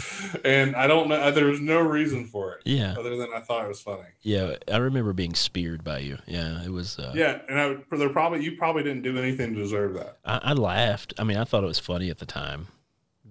and 0.44 0.75
I 0.75 0.87
don't 0.87 1.08
know. 1.08 1.31
There 1.31 1.46
was 1.46 1.61
no 1.61 1.81
reason 1.81 2.26
for 2.26 2.55
it 2.55 2.62
yeah, 2.64 2.94
other 2.99 3.17
than 3.17 3.28
I 3.34 3.40
thought 3.40 3.64
it 3.64 3.69
was 3.69 3.81
funny. 3.81 4.08
yeah. 4.22 4.56
I 4.70 4.78
remember 4.78 5.12
being 5.12 5.34
speared 5.34 5.84
by 5.84 5.99
you. 6.00 6.19
Yeah, 6.26 6.62
it 6.64 6.70
was. 6.70 6.99
Uh, 6.99 7.12
Yeah, 7.14 7.40
and 7.49 7.60
I 7.60 7.76
there 7.96 8.08
probably 8.08 8.43
you 8.43 8.56
probably 8.56 8.82
didn't 8.82 9.02
do 9.02 9.17
anything 9.19 9.55
to 9.55 9.60
deserve 9.60 9.94
that. 9.94 10.19
I, 10.25 10.40
I 10.50 10.52
laughed. 10.55 11.14
I 11.19 11.25
mean, 11.25 11.37
I 11.37 11.44
thought 11.44 11.62
it 11.62 11.69
was 11.69 11.78
funny 11.78 12.10
at 12.10 12.19
the 12.19 12.26
time, 12.26 12.69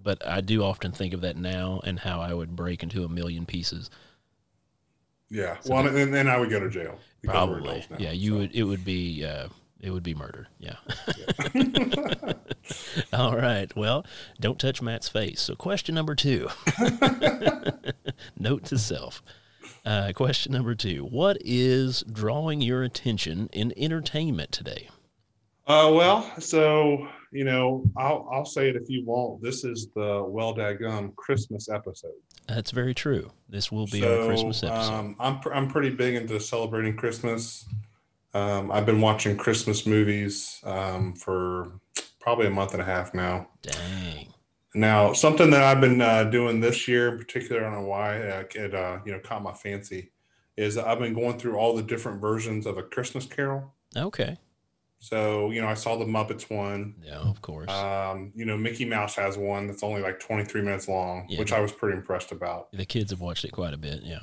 but 0.04 0.26
I 0.28 0.42
do 0.42 0.64
often 0.64 0.92
think 0.92 1.14
of 1.14 1.22
that 1.22 1.38
now 1.38 1.82
and 1.84 2.00
how 2.00 2.20
I 2.20 2.34
would 2.34 2.56
break 2.56 2.84
into 2.84 3.04
a 3.04 3.10
million 3.10 3.46
pieces. 3.46 3.90
Yeah, 5.30 5.58
So 5.62 5.74
well, 5.74 5.88
and 5.88 6.14
then 6.14 6.28
I 6.28 6.38
would 6.38 6.50
go 6.52 6.60
to 6.60 6.70
jail. 6.70 7.00
Probably, 7.24 7.86
now, 7.90 7.98
yeah. 7.98 8.12
You 8.12 8.32
so. 8.32 8.38
would. 8.38 8.52
It 8.54 8.64
would 8.64 8.86
be. 8.86 9.26
Uh, 9.26 9.48
it 9.80 9.90
would 9.92 10.04
be 10.04 10.14
murder. 10.14 10.48
Yeah. 10.60 10.76
All 13.14 13.36
right. 13.36 13.76
Well, 13.76 14.06
don't 14.40 14.60
touch 14.60 14.82
Matt's 14.82 15.10
face. 15.10 15.42
So, 15.42 15.56
question 15.56 15.96
number 15.96 16.16
two. 16.16 16.50
Note 18.40 18.64
to 18.66 18.78
self. 18.78 19.22
Uh, 19.86 20.14
question 20.16 20.54
number 20.54 20.76
two. 20.76 21.04
What 21.04 21.38
is 21.44 22.04
drawing 22.04 22.62
your 22.62 22.84
attention 22.84 23.50
in 23.52 23.74
entertainment 23.76 24.52
today? 24.54 24.88
Uh, 25.66 25.92
well, 25.94 26.30
so 26.40 27.08
you 27.32 27.44
know, 27.44 27.84
I'll 27.98 28.28
I'll 28.32 28.46
say 28.46 28.70
it 28.70 28.76
if 28.76 28.90
you 28.90 29.04
won't. 29.06 29.42
This 29.42 29.64
is 29.64 29.90
the 29.96 30.24
well 30.26 30.54
daggum 30.54 31.16
Christmas 31.16 31.68
episode. 31.70 32.12
That's 32.48 32.72
very 32.72 32.94
true. 32.94 33.32
This 33.50 33.72
will 33.72 33.88
be 33.88 34.06
our 34.06 34.28
Christmas 34.28 34.64
episode. 34.64 34.94
Um, 34.94 35.16
I'm 35.20 35.40
pr- 35.40 35.54
I'm 35.54 35.68
pretty 35.68 35.90
big 35.90 36.16
into 36.16 36.40
celebrating 36.40 36.96
Christmas. 36.96 37.66
Um, 38.34 38.72
I've 38.72 38.86
been 38.86 39.02
watching 39.02 39.38
Christmas 39.38 39.86
movies 39.86 40.60
um, 40.64 41.16
for 41.16 41.80
probably 42.20 42.48
a 42.48 42.52
month 42.52 42.74
and 42.74 42.82
a 42.82 42.86
half 42.86 43.14
now. 43.14 43.48
Dang. 43.62 44.34
Now, 44.76 45.14
something 45.14 45.52
that 45.52 45.62
I've 45.62 45.80
been 45.80 46.02
uh, 46.02 46.24
doing 46.26 46.60
this 46.60 46.88
year 46.88 47.10
in 47.10 47.20
particular, 47.20 47.62
I 47.62 47.70
don't 47.70 47.82
know 47.82 47.88
why 47.88 48.22
uh, 48.22 48.44
it 48.56 48.74
uh, 48.76 49.00
you 49.06 49.12
know 49.12 49.20
caught 49.20 49.44
my 49.44 49.54
fancy, 49.54 50.12
is 50.58 50.78
I've 50.78 51.00
been 51.00 51.14
going 51.14 51.40
through 51.40 51.56
all 51.56 51.76
the 51.76 51.84
different 51.84 52.22
versions 52.22 52.66
of 52.66 52.78
a 52.78 52.84
Christmas 52.84 53.26
Carol. 53.26 53.74
Okay. 53.96 54.38
So 55.04 55.52
you 55.52 55.60
know, 55.62 55.68
I 55.68 55.74
saw 55.74 55.98
the 55.98 56.06
Muppets 56.06 56.50
one. 56.50 56.96
Yeah, 57.04 57.18
of 57.18 57.42
course. 57.42 57.70
Um, 57.70 58.32
you 58.36 58.46
know, 58.46 58.56
Mickey 58.56 58.86
Mouse 58.86 59.16
has 59.16 59.38
one 59.38 59.68
that's 59.68 59.84
only 59.84 60.02
like 60.02 60.18
23 60.22 60.62
minutes 60.62 60.88
long, 60.88 61.26
Yeah. 61.28 61.40
which 61.40 61.52
I 61.52 61.60
was 61.60 61.74
pretty 61.74 61.98
impressed 61.98 62.32
about. 62.32 62.72
the 62.72 62.86
kids 62.86 63.12
have 63.12 63.20
watched 63.20 63.44
it 63.44 63.52
quite 63.52 63.74
a 63.74 63.78
bit. 63.78 64.04
Yeah. 64.04 64.20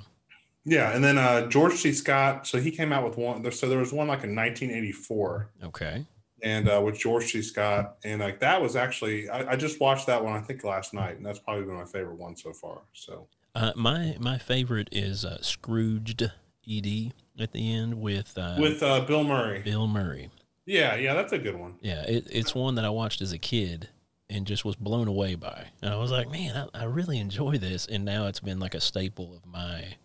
Yeah, 0.64 0.94
and 0.94 1.04
then 1.04 1.18
uh, 1.18 1.48
George 1.48 1.74
C. 1.74 1.92
Scott. 1.92 2.46
So 2.46 2.58
he 2.58 2.70
came 2.70 2.94
out 2.94 3.04
with 3.04 3.18
one. 3.18 3.42
there- 3.42 3.52
So 3.52 3.68
there 3.68 3.78
was 3.78 3.92
one 3.92 4.08
like 4.08 4.24
in 4.24 4.34
1984, 4.34 5.50
Okay. 5.64 6.06
and 6.42 6.66
uh, 6.66 6.80
with 6.82 6.98
George 6.98 7.30
C. 7.30 7.42
Scott, 7.42 7.96
and 8.02 8.20
like 8.22 8.40
that 8.40 8.62
was 8.62 8.74
actually 8.74 9.28
I, 9.28 9.52
I 9.52 9.56
just 9.56 9.80
watched 9.80 10.06
that 10.06 10.24
one 10.24 10.32
I 10.32 10.40
think 10.40 10.64
last 10.64 10.94
night, 10.94 11.18
and 11.18 11.26
that's 11.26 11.38
probably 11.38 11.64
been 11.64 11.74
my 11.74 11.84
favorite 11.84 12.16
one 12.16 12.36
so 12.36 12.54
far. 12.54 12.80
So 12.94 13.26
Uh, 13.54 13.72
my 13.76 14.16
my 14.18 14.38
favorite 14.38 14.88
is 14.92 15.26
uh, 15.26 15.42
Scrooged 15.42 16.22
Ed 16.66 17.12
at 17.38 17.52
the 17.52 17.70
end 17.70 18.00
with 18.00 18.38
uh, 18.38 18.56
with 18.58 18.82
uh, 18.82 19.00
Bill 19.02 19.24
Murray, 19.24 19.60
Bill 19.62 19.86
Murray. 19.86 20.30
Yeah, 20.66 20.96
yeah, 20.96 21.14
that's 21.14 21.32
a 21.32 21.38
good 21.38 21.56
one. 21.56 21.76
Yeah, 21.80 22.02
it, 22.02 22.26
it's 22.30 22.54
one 22.54 22.74
that 22.76 22.84
I 22.84 22.90
watched 22.90 23.20
as 23.20 23.32
a 23.32 23.38
kid 23.38 23.88
and 24.28 24.46
just 24.46 24.64
was 24.64 24.76
blown 24.76 25.08
away 25.08 25.34
by. 25.34 25.66
And 25.82 25.92
I 25.92 25.96
was 25.96 26.10
like, 26.10 26.30
man, 26.30 26.68
I, 26.74 26.82
I 26.82 26.84
really 26.84 27.18
enjoy 27.18 27.58
this. 27.58 27.86
And 27.86 28.04
now 28.04 28.26
it's 28.26 28.40
been 28.40 28.60
like 28.60 28.74
a 28.74 28.80
staple 28.80 29.34
of 29.34 29.44
my 29.46 29.96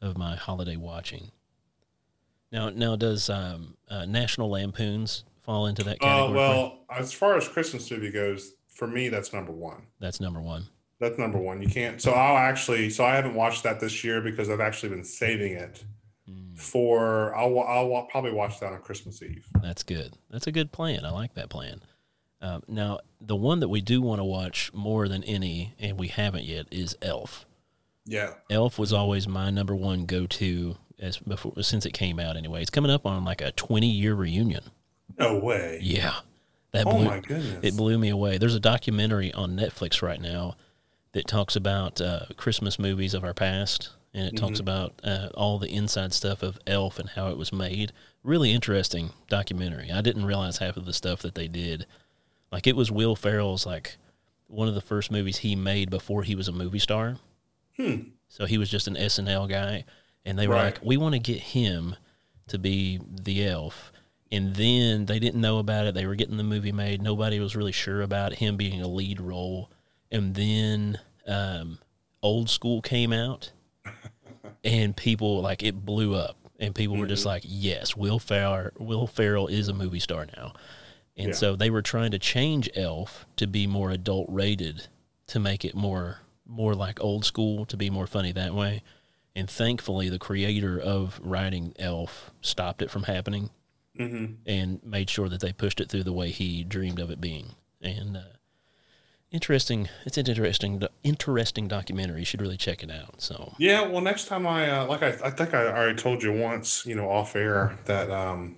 of 0.00 0.16
my 0.18 0.36
holiday 0.36 0.76
watching. 0.76 1.30
Now, 2.52 2.68
now 2.70 2.94
does 2.94 3.28
um, 3.30 3.76
uh, 3.88 4.04
National 4.04 4.50
Lampoons 4.50 5.24
fall 5.40 5.66
into 5.66 5.82
that 5.84 5.96
Uh, 6.00 6.04
category? 6.04 6.36
well, 6.36 6.78
as 6.90 7.12
far 7.12 7.36
as 7.36 7.48
Christmas 7.48 7.90
movie 7.90 8.10
goes, 8.10 8.52
for 8.68 8.86
me 8.86 9.08
that's 9.08 9.32
number 9.32 9.52
one. 9.52 9.82
That's 10.00 10.20
number 10.20 10.40
one. 10.40 10.66
That's 11.00 11.18
number 11.18 11.38
one. 11.38 11.60
You 11.60 11.68
can't. 11.68 12.00
So 12.00 12.12
I'll 12.12 12.36
actually. 12.36 12.90
So 12.90 13.04
I 13.04 13.16
haven't 13.16 13.34
watched 13.34 13.64
that 13.64 13.80
this 13.80 14.04
year 14.04 14.20
because 14.20 14.48
I've 14.48 14.60
actually 14.60 14.90
been 14.90 15.04
saving 15.04 15.54
it 15.54 15.84
Mm, 16.30 16.58
for. 16.58 17.34
I'll. 17.36 17.58
I'll 17.60 18.02
probably 18.10 18.32
watch 18.32 18.60
that 18.60 18.72
on 18.72 18.80
Christmas 18.80 19.22
Eve. 19.22 19.46
that's 19.62 19.82
good. 19.82 20.16
That's 20.30 20.46
a 20.46 20.52
good 20.52 20.72
plan. 20.72 21.04
I 21.04 21.10
like 21.10 21.34
that 21.34 21.48
plan. 21.50 21.80
Um, 22.40 22.62
now, 22.68 23.00
the 23.20 23.36
one 23.36 23.60
that 23.60 23.68
we 23.68 23.80
do 23.80 24.00
want 24.02 24.20
to 24.20 24.24
watch 24.24 24.70
more 24.74 25.08
than 25.08 25.22
any, 25.24 25.74
and 25.78 25.98
we 25.98 26.08
haven't 26.08 26.44
yet, 26.44 26.66
is 26.70 26.96
Elf. 27.02 27.46
Yeah. 28.06 28.34
Elf 28.50 28.78
was 28.78 28.92
always 28.92 29.26
my 29.26 29.50
number 29.50 29.74
one 29.74 30.04
go 30.04 30.26
to 30.26 30.76
as 30.98 31.16
before 31.18 31.62
since 31.62 31.86
it 31.86 31.92
came 31.92 32.18
out. 32.20 32.36
Anyway, 32.36 32.60
it's 32.60 32.70
coming 32.70 32.90
up 32.90 33.06
on 33.06 33.24
like 33.24 33.40
a 33.40 33.52
twenty 33.52 33.88
year 33.90 34.14
reunion. 34.14 34.62
No 35.18 35.38
way. 35.38 35.78
Yeah, 35.82 36.16
that 36.72 36.86
Oh 36.86 36.96
blew, 36.96 37.04
my 37.04 37.20
goodness. 37.20 37.60
it 37.62 37.76
blew 37.76 37.98
me 37.98 38.08
away. 38.10 38.36
There's 38.38 38.54
a 38.54 38.60
documentary 38.60 39.32
on 39.32 39.56
Netflix 39.56 40.02
right 40.02 40.20
now 40.20 40.56
that 41.12 41.26
talks 41.26 41.54
about 41.56 42.00
uh, 42.00 42.26
Christmas 42.36 42.78
movies 42.78 43.14
of 43.14 43.24
our 43.24 43.34
past, 43.34 43.90
and 44.14 44.26
it 44.26 44.36
talks 44.36 44.60
about 44.60 44.94
uh, 45.04 45.28
all 45.34 45.58
the 45.58 45.68
inside 45.70 46.12
stuff 46.12 46.42
of 46.42 46.58
Elf 46.66 46.98
and 46.98 47.10
how 47.10 47.28
it 47.28 47.36
was 47.36 47.52
made. 47.52 47.92
Really 48.22 48.52
interesting 48.52 49.10
documentary. 49.28 49.90
I 49.90 50.00
didn't 50.00 50.24
realize 50.24 50.58
half 50.58 50.76
of 50.76 50.86
the 50.86 50.92
stuff 50.92 51.20
that 51.22 51.34
they 51.34 51.48
did. 51.48 51.86
Like 52.52 52.66
it 52.66 52.76
was 52.76 52.90
Will 52.90 53.16
Ferrell's 53.16 53.66
like 53.66 53.96
one 54.46 54.68
of 54.68 54.74
the 54.74 54.80
first 54.80 55.10
movies 55.10 55.38
he 55.38 55.56
made 55.56 55.90
before 55.90 56.22
he 56.22 56.34
was 56.34 56.46
a 56.48 56.52
movie 56.52 56.78
star. 56.78 57.16
Hmm. 57.76 57.96
So 58.28 58.46
he 58.46 58.56
was 58.58 58.70
just 58.70 58.86
an 58.86 58.94
SNL 58.96 59.48
guy, 59.48 59.84
and 60.24 60.38
they 60.38 60.46
were 60.46 60.54
Right. 60.54 60.74
like, 60.74 60.84
"We 60.84 60.96
want 60.96 61.14
to 61.14 61.18
get 61.18 61.40
him 61.40 61.96
to 62.48 62.58
be 62.58 63.00
the 63.08 63.46
elf." 63.46 63.90
And 64.30 64.54
then 64.56 65.06
they 65.06 65.18
didn't 65.18 65.40
know 65.40 65.58
about 65.58 65.86
it. 65.86 65.94
They 65.94 66.06
were 66.06 66.14
getting 66.14 66.36
the 66.36 66.42
movie 66.44 66.72
made. 66.72 67.02
Nobody 67.02 67.38
was 67.40 67.54
really 67.56 67.72
sure 67.72 68.02
about 68.02 68.34
him 68.34 68.56
being 68.56 68.80
a 68.80 68.88
lead 68.88 69.20
role. 69.20 69.70
And 70.10 70.34
then 70.34 70.98
um, 71.26 71.78
Old 72.22 72.48
School 72.50 72.80
came 72.82 73.12
out, 73.12 73.52
and 74.64 74.96
people 74.96 75.40
like 75.42 75.62
it 75.62 75.84
blew 75.84 76.14
up, 76.14 76.36
and 76.58 76.74
people 76.74 76.96
were 76.96 77.06
just 77.06 77.26
like, 77.26 77.42
"Yes, 77.46 77.96
Will 77.96 78.18
Ferrell, 78.18 78.70
Will 78.78 79.06
Ferrell 79.06 79.46
is 79.48 79.68
a 79.68 79.74
movie 79.74 80.00
star 80.00 80.26
now." 80.36 80.54
And 81.16 81.28
Yeah. 81.28 81.34
so 81.34 81.56
they 81.56 81.70
were 81.70 81.82
trying 81.82 82.10
to 82.10 82.18
change 82.18 82.68
Elf 82.74 83.26
to 83.36 83.46
be 83.46 83.66
more 83.66 83.90
adult 83.90 84.26
rated 84.28 84.88
to 85.28 85.38
make 85.38 85.64
it 85.64 85.74
more 85.74 86.18
more 86.46 86.74
like 86.74 87.02
old 87.02 87.24
school 87.24 87.64
to 87.64 87.76
be 87.76 87.88
more 87.88 88.06
funny 88.06 88.30
that 88.32 88.54
way. 88.54 88.82
And 89.34 89.48
thankfully, 89.48 90.08
the 90.10 90.18
creator 90.18 90.78
of 90.78 91.18
writing 91.22 91.72
Elf 91.78 92.30
stopped 92.42 92.82
it 92.82 92.90
from 92.90 93.04
happening 93.04 93.50
Mm-hmm. 93.98 94.34
and 94.44 94.82
made 94.84 95.08
sure 95.08 95.28
that 95.28 95.40
they 95.40 95.52
pushed 95.52 95.80
it 95.80 95.88
through 95.88 96.02
the 96.02 96.12
way 96.12 96.30
he 96.30 96.64
dreamed 96.64 96.98
of 96.98 97.10
it 97.12 97.20
being. 97.20 97.54
And 97.80 98.16
uh, 98.16 98.22
interesting, 99.34 99.88
it's 100.06 100.16
an 100.16 100.26
interesting, 100.26 100.82
interesting 101.02 101.68
documentary. 101.68 102.20
You 102.20 102.24
should 102.24 102.40
really 102.40 102.56
check 102.56 102.82
it 102.82 102.90
out. 102.90 103.20
So 103.20 103.52
Yeah, 103.58 103.86
well, 103.86 104.00
next 104.00 104.26
time 104.26 104.46
I 104.46 104.70
uh, 104.70 104.86
like 104.86 105.02
I, 105.02 105.08
I 105.24 105.30
think 105.30 105.52
I 105.52 105.66
already 105.66 105.96
told 105.98 106.22
you 106.22 106.32
once, 106.32 106.86
you 106.86 106.94
know, 106.94 107.10
off 107.10 107.34
air 107.36 107.76
that 107.86 108.10
um, 108.10 108.56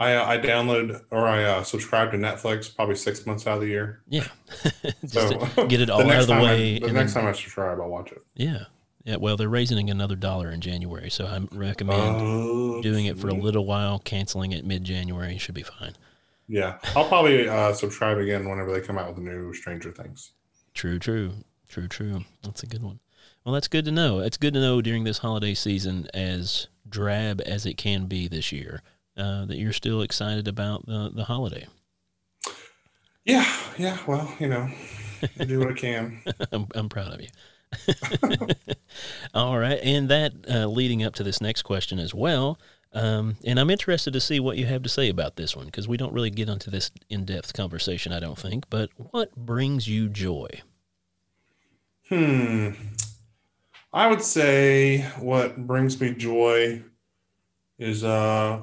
I 0.00 0.14
uh, 0.14 0.26
I 0.26 0.38
download 0.38 1.02
or 1.10 1.28
I 1.28 1.44
uh, 1.44 1.62
subscribe 1.62 2.10
to 2.12 2.16
Netflix 2.18 2.74
probably 2.74 2.96
six 2.96 3.26
months 3.26 3.46
out 3.46 3.56
of 3.56 3.60
the 3.60 3.68
year. 3.68 4.00
yeah, 4.08 4.26
just 5.04 5.12
So 5.54 5.66
get 5.68 5.80
it 5.80 5.90
all 5.90 6.00
out 6.00 6.20
of 6.22 6.26
the 6.26 6.32
time 6.32 6.42
I- 6.42 6.44
way. 6.44 6.78
the 6.78 6.92
next 6.92 7.12
then- 7.14 7.22
time 7.24 7.30
I 7.30 7.36
subscribe, 7.36 7.78
I'll 7.80 7.88
watch 7.88 8.10
it. 8.12 8.22
yeah, 8.34 8.64
yeah. 9.04 9.16
Well, 9.16 9.36
they're 9.36 9.48
raising 9.48 9.90
another 9.90 10.16
dollar 10.16 10.50
in 10.50 10.60
January, 10.62 11.10
so 11.10 11.26
I 11.26 11.46
recommend 11.54 12.16
Oh, 12.18 12.80
doing 12.82 13.04
it 13.06 13.18
for 13.18 13.28
a 13.28 13.34
little 13.34 13.66
while, 13.66 13.98
canceling 13.98 14.52
it 14.52 14.64
mid 14.64 14.84
January. 14.84 15.36
Should 15.38 15.54
be 15.54 15.62
fine. 15.62 15.94
Yeah, 16.48 16.78
I'll 16.96 17.08
probably 17.08 17.48
uh, 17.48 17.74
subscribe 17.74 18.18
again 18.18 18.48
whenever 18.48 18.72
they 18.72 18.80
come 18.80 18.98
out 18.98 19.06
with 19.08 19.16
the 19.16 19.22
new 19.22 19.52
Stranger 19.52 19.92
Things. 19.92 20.32
True, 20.72 20.98
true, 20.98 21.32
true, 21.68 21.88
true. 21.88 22.22
That's 22.42 22.62
a 22.62 22.66
good 22.66 22.82
one. 22.82 23.00
Well, 23.44 23.52
that's 23.52 23.68
good 23.68 23.84
to 23.84 23.90
know. 23.90 24.20
It's 24.20 24.36
good 24.36 24.54
to 24.54 24.60
know 24.60 24.80
during 24.80 25.04
this 25.04 25.18
holiday 25.18 25.54
season, 25.54 26.08
as 26.14 26.68
drab 26.88 27.42
as 27.44 27.66
it 27.66 27.76
can 27.76 28.06
be 28.06 28.28
this 28.28 28.50
year, 28.50 28.82
uh, 29.16 29.44
that 29.46 29.58
you're 29.58 29.72
still 29.72 30.00
excited 30.00 30.48
about 30.48 30.86
the, 30.86 31.10
the 31.14 31.24
holiday. 31.24 31.66
Yeah, 33.24 33.46
yeah. 33.76 33.98
Well, 34.06 34.32
you 34.38 34.48
know, 34.48 34.70
I 35.38 35.44
do 35.44 35.58
what 35.58 35.70
I 35.70 35.74
can. 35.74 36.22
I'm, 36.52 36.66
I'm 36.74 36.88
proud 36.88 37.12
of 37.12 37.20
you. 37.20 37.28
All 39.34 39.58
right. 39.58 39.78
And 39.82 40.08
that 40.08 40.32
uh, 40.50 40.66
leading 40.66 41.02
up 41.02 41.14
to 41.16 41.22
this 41.22 41.40
next 41.40 41.62
question 41.62 41.98
as 41.98 42.14
well. 42.14 42.58
Um, 42.92 43.36
and 43.44 43.60
I'm 43.60 43.70
interested 43.70 44.12
to 44.14 44.20
see 44.20 44.40
what 44.40 44.56
you 44.56 44.66
have 44.66 44.82
to 44.82 44.88
say 44.88 45.08
about 45.08 45.36
this 45.36 45.54
one 45.54 45.66
because 45.66 45.86
we 45.86 45.96
don't 45.96 46.12
really 46.12 46.30
get 46.30 46.48
into 46.48 46.70
this 46.70 46.90
in 47.10 47.24
depth 47.24 47.52
conversation, 47.52 48.12
I 48.12 48.20
don't 48.20 48.38
think. 48.38 48.70
But 48.70 48.90
what 48.96 49.36
brings 49.36 49.86
you 49.86 50.08
joy? 50.08 50.48
Hmm. 52.08 52.70
I 53.92 54.06
would 54.08 54.22
say 54.22 55.02
what 55.18 55.66
brings 55.66 56.00
me 56.00 56.14
joy 56.14 56.82
is 57.78 58.04
uh 58.04 58.60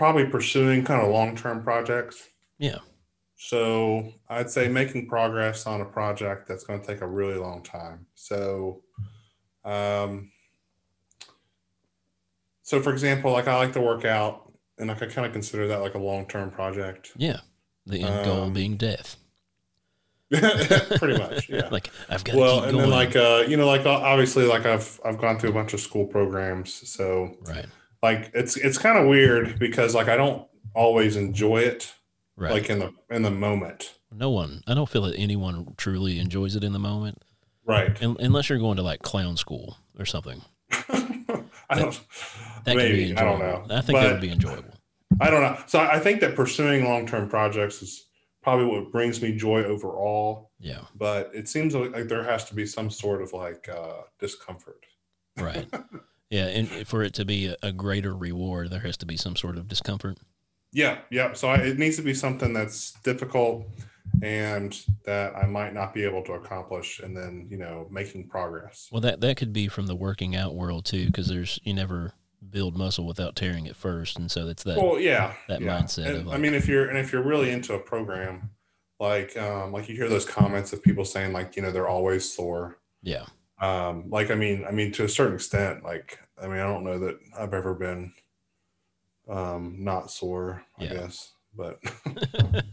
probably 0.00 0.26
pursuing 0.26 0.82
kind 0.82 1.02
of 1.02 1.12
long-term 1.12 1.62
projects. 1.62 2.28
Yeah. 2.58 2.78
So 3.36 4.12
I'd 4.28 4.50
say 4.50 4.68
making 4.68 5.08
progress 5.08 5.66
on 5.66 5.80
a 5.80 5.84
project 5.84 6.48
that's 6.48 6.64
going 6.64 6.80
to 6.80 6.86
take 6.86 7.00
a 7.00 7.06
really 7.06 7.38
long 7.38 7.62
time. 7.62 8.06
So, 8.14 8.82
um, 9.64 10.30
so 12.70 12.80
for 12.80 12.92
example, 12.92 13.32
like 13.32 13.48
I 13.48 13.56
like 13.56 13.72
to 13.72 13.80
work 13.80 14.04
out, 14.04 14.52
and 14.78 14.86
like 14.88 15.02
I 15.02 15.06
kind 15.06 15.26
of 15.26 15.32
consider 15.32 15.66
that 15.66 15.80
like 15.80 15.94
a 15.94 15.98
long-term 15.98 16.52
project. 16.52 17.10
Yeah. 17.16 17.40
The 17.84 18.00
end 18.02 18.24
goal 18.24 18.42
Um, 18.44 18.52
being 18.52 18.76
death. 18.76 19.16
Pretty 20.30 21.18
much, 21.18 21.48
yeah. 21.48 21.68
like, 21.72 21.90
I've 22.08 22.22
got 22.22 22.36
well, 22.36 22.60
keep 22.60 22.68
and 22.68 22.72
going. 22.78 22.82
then 22.82 22.90
like 22.90 23.16
uh, 23.16 23.42
you 23.48 23.56
know, 23.56 23.66
like 23.66 23.84
obviously, 23.84 24.44
like 24.46 24.66
I've 24.66 25.00
I've 25.04 25.18
gone 25.18 25.40
through 25.40 25.50
a 25.50 25.52
bunch 25.52 25.74
of 25.74 25.80
school 25.80 26.06
programs, 26.06 26.88
so 26.88 27.36
right. 27.48 27.66
like 28.04 28.30
it's 28.34 28.56
it's 28.56 28.78
kind 28.78 28.96
of 28.96 29.08
weird 29.08 29.58
because 29.58 29.92
like 29.96 30.06
I 30.06 30.16
don't 30.16 30.46
always 30.72 31.16
enjoy 31.16 31.62
it 31.62 31.92
Right. 32.36 32.52
like 32.52 32.70
in 32.70 32.78
the 32.78 32.92
in 33.10 33.22
the 33.22 33.32
moment, 33.32 33.94
no 34.12 34.30
one, 34.30 34.62
I 34.68 34.74
don't 34.74 34.88
feel 34.88 35.02
that 35.02 35.16
anyone 35.18 35.74
truly 35.76 36.20
enjoys 36.20 36.54
it 36.54 36.62
in 36.62 36.72
the 36.72 36.78
moment, 36.78 37.20
right? 37.66 38.00
un- 38.00 38.16
unless 38.20 38.48
you're 38.48 38.60
going 38.60 38.76
to 38.76 38.82
like 38.84 39.02
clown 39.02 39.36
school 39.36 39.78
or 39.98 40.06
something. 40.06 40.40
I 40.72 41.78
don't. 41.78 42.00
That 42.64 42.76
maybe 42.76 43.16
I 43.16 43.24
don't 43.24 43.38
know. 43.38 43.64
I 43.70 43.80
think 43.80 43.98
that 43.98 44.12
would 44.12 44.20
be 44.20 44.30
enjoyable. 44.30 44.74
I 45.20 45.30
don't 45.30 45.42
know. 45.42 45.58
So 45.66 45.80
I 45.80 45.98
think 45.98 46.20
that 46.20 46.34
pursuing 46.34 46.84
long 46.84 47.06
term 47.06 47.28
projects 47.28 47.82
is 47.82 48.06
probably 48.42 48.66
what 48.66 48.90
brings 48.90 49.20
me 49.20 49.36
joy 49.36 49.64
overall. 49.64 50.50
Yeah. 50.58 50.82
But 50.94 51.30
it 51.34 51.48
seems 51.48 51.74
like, 51.74 51.92
like 51.92 52.08
there 52.08 52.24
has 52.24 52.44
to 52.46 52.54
be 52.54 52.66
some 52.66 52.90
sort 52.90 53.22
of 53.22 53.32
like 53.32 53.68
uh, 53.68 54.02
discomfort. 54.18 54.84
Right. 55.36 55.68
yeah. 56.30 56.46
And 56.46 56.86
for 56.86 57.02
it 57.02 57.14
to 57.14 57.24
be 57.24 57.46
a, 57.48 57.56
a 57.62 57.72
greater 57.72 58.14
reward, 58.14 58.70
there 58.70 58.80
has 58.80 58.96
to 58.98 59.06
be 59.06 59.16
some 59.16 59.36
sort 59.36 59.58
of 59.58 59.68
discomfort. 59.68 60.18
Yeah, 60.72 60.98
yeah. 61.10 61.32
So 61.32 61.48
I, 61.48 61.56
it 61.56 61.78
needs 61.78 61.96
to 61.96 62.02
be 62.02 62.14
something 62.14 62.52
that's 62.52 62.92
difficult 63.02 63.66
and 64.22 64.78
that 65.04 65.36
I 65.36 65.46
might 65.46 65.74
not 65.74 65.94
be 65.94 66.04
able 66.04 66.22
to 66.24 66.32
accomplish, 66.32 67.00
and 67.00 67.16
then 67.16 67.46
you 67.50 67.56
know 67.56 67.86
making 67.90 68.28
progress. 68.28 68.88
Well, 68.90 69.00
that, 69.02 69.20
that 69.20 69.36
could 69.36 69.52
be 69.52 69.68
from 69.68 69.86
the 69.86 69.94
working 69.94 70.36
out 70.36 70.54
world 70.54 70.84
too, 70.84 71.06
because 71.06 71.28
there's, 71.28 71.58
you 71.64 71.74
never 71.74 72.12
build 72.50 72.76
muscle 72.76 73.06
without 73.06 73.36
tearing 73.36 73.66
it 73.66 73.76
first. 73.76 74.18
And 74.18 74.30
so 74.30 74.48
it's 74.48 74.62
that. 74.64 74.76
Well, 74.76 74.98
yeah, 75.00 75.34
that 75.48 75.60
yeah. 75.60 75.80
mindset 75.80 76.06
And, 76.06 76.16
of, 76.16 76.28
I 76.28 76.36
mean, 76.38 76.54
if 76.54 76.66
you're 76.68 76.88
and 76.88 76.98
if 76.98 77.12
you're 77.12 77.22
really 77.22 77.50
into 77.50 77.74
a 77.74 77.78
program, 77.78 78.50
like 78.98 79.36
um, 79.36 79.72
like 79.72 79.88
you 79.88 79.96
hear 79.96 80.08
those 80.08 80.24
comments 80.24 80.72
of 80.72 80.82
people 80.82 81.04
saying 81.04 81.32
like 81.32 81.56
you 81.56 81.62
know 81.62 81.70
they're 81.72 81.88
always 81.88 82.30
sore. 82.32 82.78
yeah. 83.02 83.24
Um, 83.60 84.08
like 84.08 84.30
I 84.30 84.34
mean, 84.34 84.64
I 84.66 84.70
mean 84.70 84.90
to 84.92 85.04
a 85.04 85.08
certain 85.08 85.34
extent, 85.34 85.84
like 85.84 86.18
I 86.42 86.46
mean, 86.46 86.58
I 86.58 86.62
don't 86.64 86.84
know 86.84 86.98
that 86.98 87.18
I've 87.38 87.52
ever 87.54 87.74
been 87.74 88.12
um, 89.28 89.76
not 89.78 90.10
sore. 90.10 90.62
I 90.78 90.84
Yeah. 90.84 90.94
guess, 90.94 91.32
but 91.54 91.78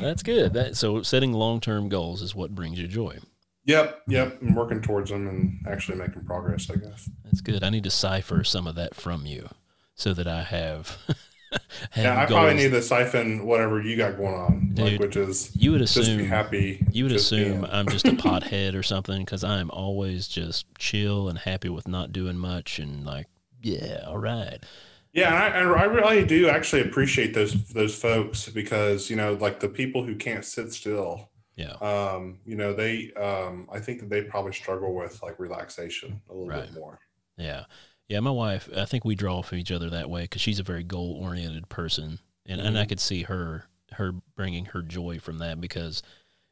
That's 0.00 0.22
good. 0.22 0.52
That 0.52 0.76
so 0.76 1.02
setting 1.02 1.32
long 1.32 1.60
term 1.60 1.88
goals 1.88 2.22
is 2.22 2.34
what 2.34 2.54
brings 2.54 2.78
you 2.78 2.86
joy. 2.88 3.18
Yep, 3.64 4.02
yep. 4.08 4.38
I'm 4.40 4.54
working 4.54 4.80
towards 4.80 5.10
them 5.10 5.28
and 5.28 5.60
actually 5.66 5.98
making 5.98 6.24
progress. 6.24 6.70
I 6.70 6.76
guess. 6.76 7.08
That's 7.24 7.40
good. 7.40 7.62
I 7.62 7.70
need 7.70 7.84
to 7.84 7.90
cipher 7.90 8.44
some 8.44 8.66
of 8.66 8.74
that 8.76 8.94
from 8.94 9.26
you 9.26 9.48
so 9.94 10.12
that 10.14 10.26
I 10.26 10.42
have. 10.42 10.98
have 11.92 12.04
Yeah, 12.04 12.22
I 12.22 12.26
probably 12.26 12.54
need 12.54 12.70
to 12.70 12.82
siphon 12.82 13.44
whatever 13.44 13.80
you 13.82 13.96
got 13.96 14.16
going 14.16 14.34
on, 14.34 14.74
like 14.76 15.00
which 15.00 15.16
is 15.16 15.54
You 15.54 15.72
would 15.72 15.80
just 15.80 15.94
be 15.96 16.00
assume 16.02 16.24
happy. 16.26 16.84
you 16.90 17.04
would 17.04 17.12
assume 17.12 17.66
I'm 17.70 17.88
just 17.88 18.06
a 18.06 18.12
pothead 18.12 18.74
or 18.74 18.82
something 18.82 19.24
because 19.24 19.44
I 19.44 19.60
am 19.60 19.70
always 19.70 20.28
just 20.28 20.66
chill 20.78 21.28
and 21.28 21.38
happy 21.38 21.68
with 21.68 21.86
not 21.86 22.12
doing 22.12 22.36
much 22.36 22.78
and 22.78 23.04
like 23.04 23.26
yeah, 23.62 24.04
all 24.06 24.18
right. 24.18 24.58
Yeah, 25.12 25.28
and 25.28 25.68
I, 25.68 25.82
I 25.82 25.84
really 25.84 26.24
do 26.24 26.48
actually 26.48 26.82
appreciate 26.82 27.34
those 27.34 27.68
those 27.68 27.94
folks 27.94 28.48
because 28.48 29.10
you 29.10 29.16
know, 29.16 29.34
like 29.34 29.60
the 29.60 29.68
people 29.68 30.04
who 30.04 30.16
can't 30.16 30.44
sit 30.44 30.72
still, 30.72 31.28
Yeah, 31.56 31.72
um, 31.82 32.38
you 32.46 32.56
know, 32.56 32.72
they, 32.72 33.12
um, 33.12 33.68
I 33.70 33.78
think 33.78 34.00
that 34.00 34.08
they 34.08 34.22
probably 34.22 34.52
struggle 34.54 34.94
with 34.94 35.22
like 35.22 35.38
relaxation 35.38 36.20
a 36.30 36.32
little 36.32 36.48
Right. 36.48 36.64
bit 36.64 36.72
more. 36.74 36.98
yeah, 37.36 37.64
yeah. 38.08 38.20
My 38.20 38.30
wife, 38.30 38.68
I 38.74 38.84
think 38.86 39.04
we 39.04 39.14
draw 39.14 39.38
off 39.38 39.52
each 39.52 39.70
other 39.70 39.90
that 39.90 40.08
way 40.10 40.22
because 40.22 40.40
she's 40.40 40.58
a 40.58 40.62
very 40.62 40.82
goal 40.84 41.18
oriented 41.22 41.68
person, 41.68 42.20
and 42.46 42.60
and 42.60 42.78
I 42.78 42.84
Mhm. 42.84 42.88
could 42.88 43.00
see 43.00 43.24
her 43.24 43.66
her 43.92 44.12
bringing 44.34 44.66
her 44.66 44.80
joy 44.82 45.18
from 45.18 45.38
that 45.38 45.60
because 45.60 46.02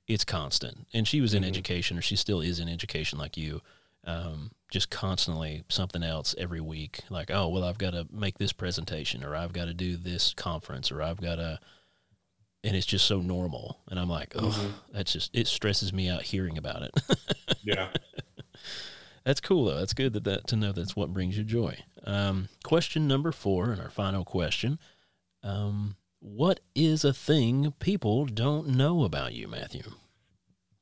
it's 0.07 0.25
constant. 0.25 0.87
And 0.92 1.09
she 1.09 1.21
was 1.23 1.33
in 1.35 1.42
Mhm. 1.42 1.47
education, 1.47 1.97
or 1.99 2.02
she 2.02 2.16
still 2.16 2.40
is 2.42 2.61
in 2.61 2.69
education, 2.69 3.19
like 3.19 3.37
you. 3.38 3.62
Um, 4.04 4.52
just 4.71 4.90
constantly 4.90 5.64
something 5.69 6.02
else 6.02 6.35
every 6.38 6.61
week. 6.61 7.00
Like, 7.11 7.30
oh 7.30 7.49
well, 7.49 7.64
I've 7.64 7.78
got 7.78 7.90
to 7.92 8.07
make 8.11 8.38
this 8.38 8.52
presentation, 8.52 9.25
or 9.25 9.35
I've 9.37 9.52
got 9.52 9.66
to 9.66 9.75
do 9.75 9.97
this 9.97 10.35
conference, 10.35 10.90
or 10.92 11.02
I've 11.02 11.21
got 11.21 11.37
to 11.37 11.59
and 12.64 12.76
it's 12.76 12.87
just 12.87 13.07
so 13.07 13.21
normal. 13.21 13.81
And 13.88 13.99
I'm 13.99 14.09
like, 14.09 14.35
oh, 14.37 14.49
Mhm. 14.50 14.73
that's 14.93 15.12
just 15.12 15.35
it 15.35 15.47
stresses 15.47 15.93
me 15.93 16.09
out 16.09 16.23
hearing 16.23 16.59
about 16.59 16.83
it. 16.83 16.95
Yeah. 17.62 17.90
that's 19.25 19.40
cool 19.40 19.67
though. 19.67 19.79
That's 19.79 19.93
good 19.93 20.14
that, 20.14 20.25
that 20.25 20.47
to 20.49 20.57
know 20.57 20.73
that's 20.73 20.97
what 20.97 21.12
brings 21.12 21.37
you 21.37 21.45
joy. 21.45 21.76
Um, 22.05 22.49
question 22.64 23.07
number 23.07 23.33
four, 23.33 23.71
and 23.71 23.81
our 23.81 23.90
final 23.90 24.25
question. 24.25 24.79
Um, 25.43 25.97
what 26.21 26.61
is 26.75 27.05
a 27.05 27.12
thing 27.12 27.73
people 27.81 28.25
don't 28.26 28.69
know 28.69 29.05
about 29.05 29.35
you, 29.35 29.47
Matthew? 29.47 29.83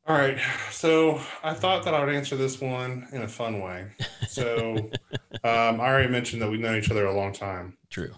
All 0.06 0.16
right. 0.16 0.38
So 0.70 1.20
I 1.42 1.52
thought 1.52 1.84
that 1.84 1.94
I 1.94 2.04
would 2.04 2.14
answer 2.14 2.36
this 2.36 2.60
one 2.60 3.08
in 3.12 3.22
a 3.22 3.28
fun 3.28 3.60
way. 3.60 3.88
So 4.28 4.76
um, 5.44 5.80
I 5.80 5.86
already 5.88 6.08
mentioned 6.10 6.40
that 6.42 6.50
we've 6.50 6.60
known 6.60 6.76
each 6.78 6.90
other 6.90 7.06
a 7.06 7.14
long 7.14 7.32
time. 7.32 7.76
True. 7.90 8.14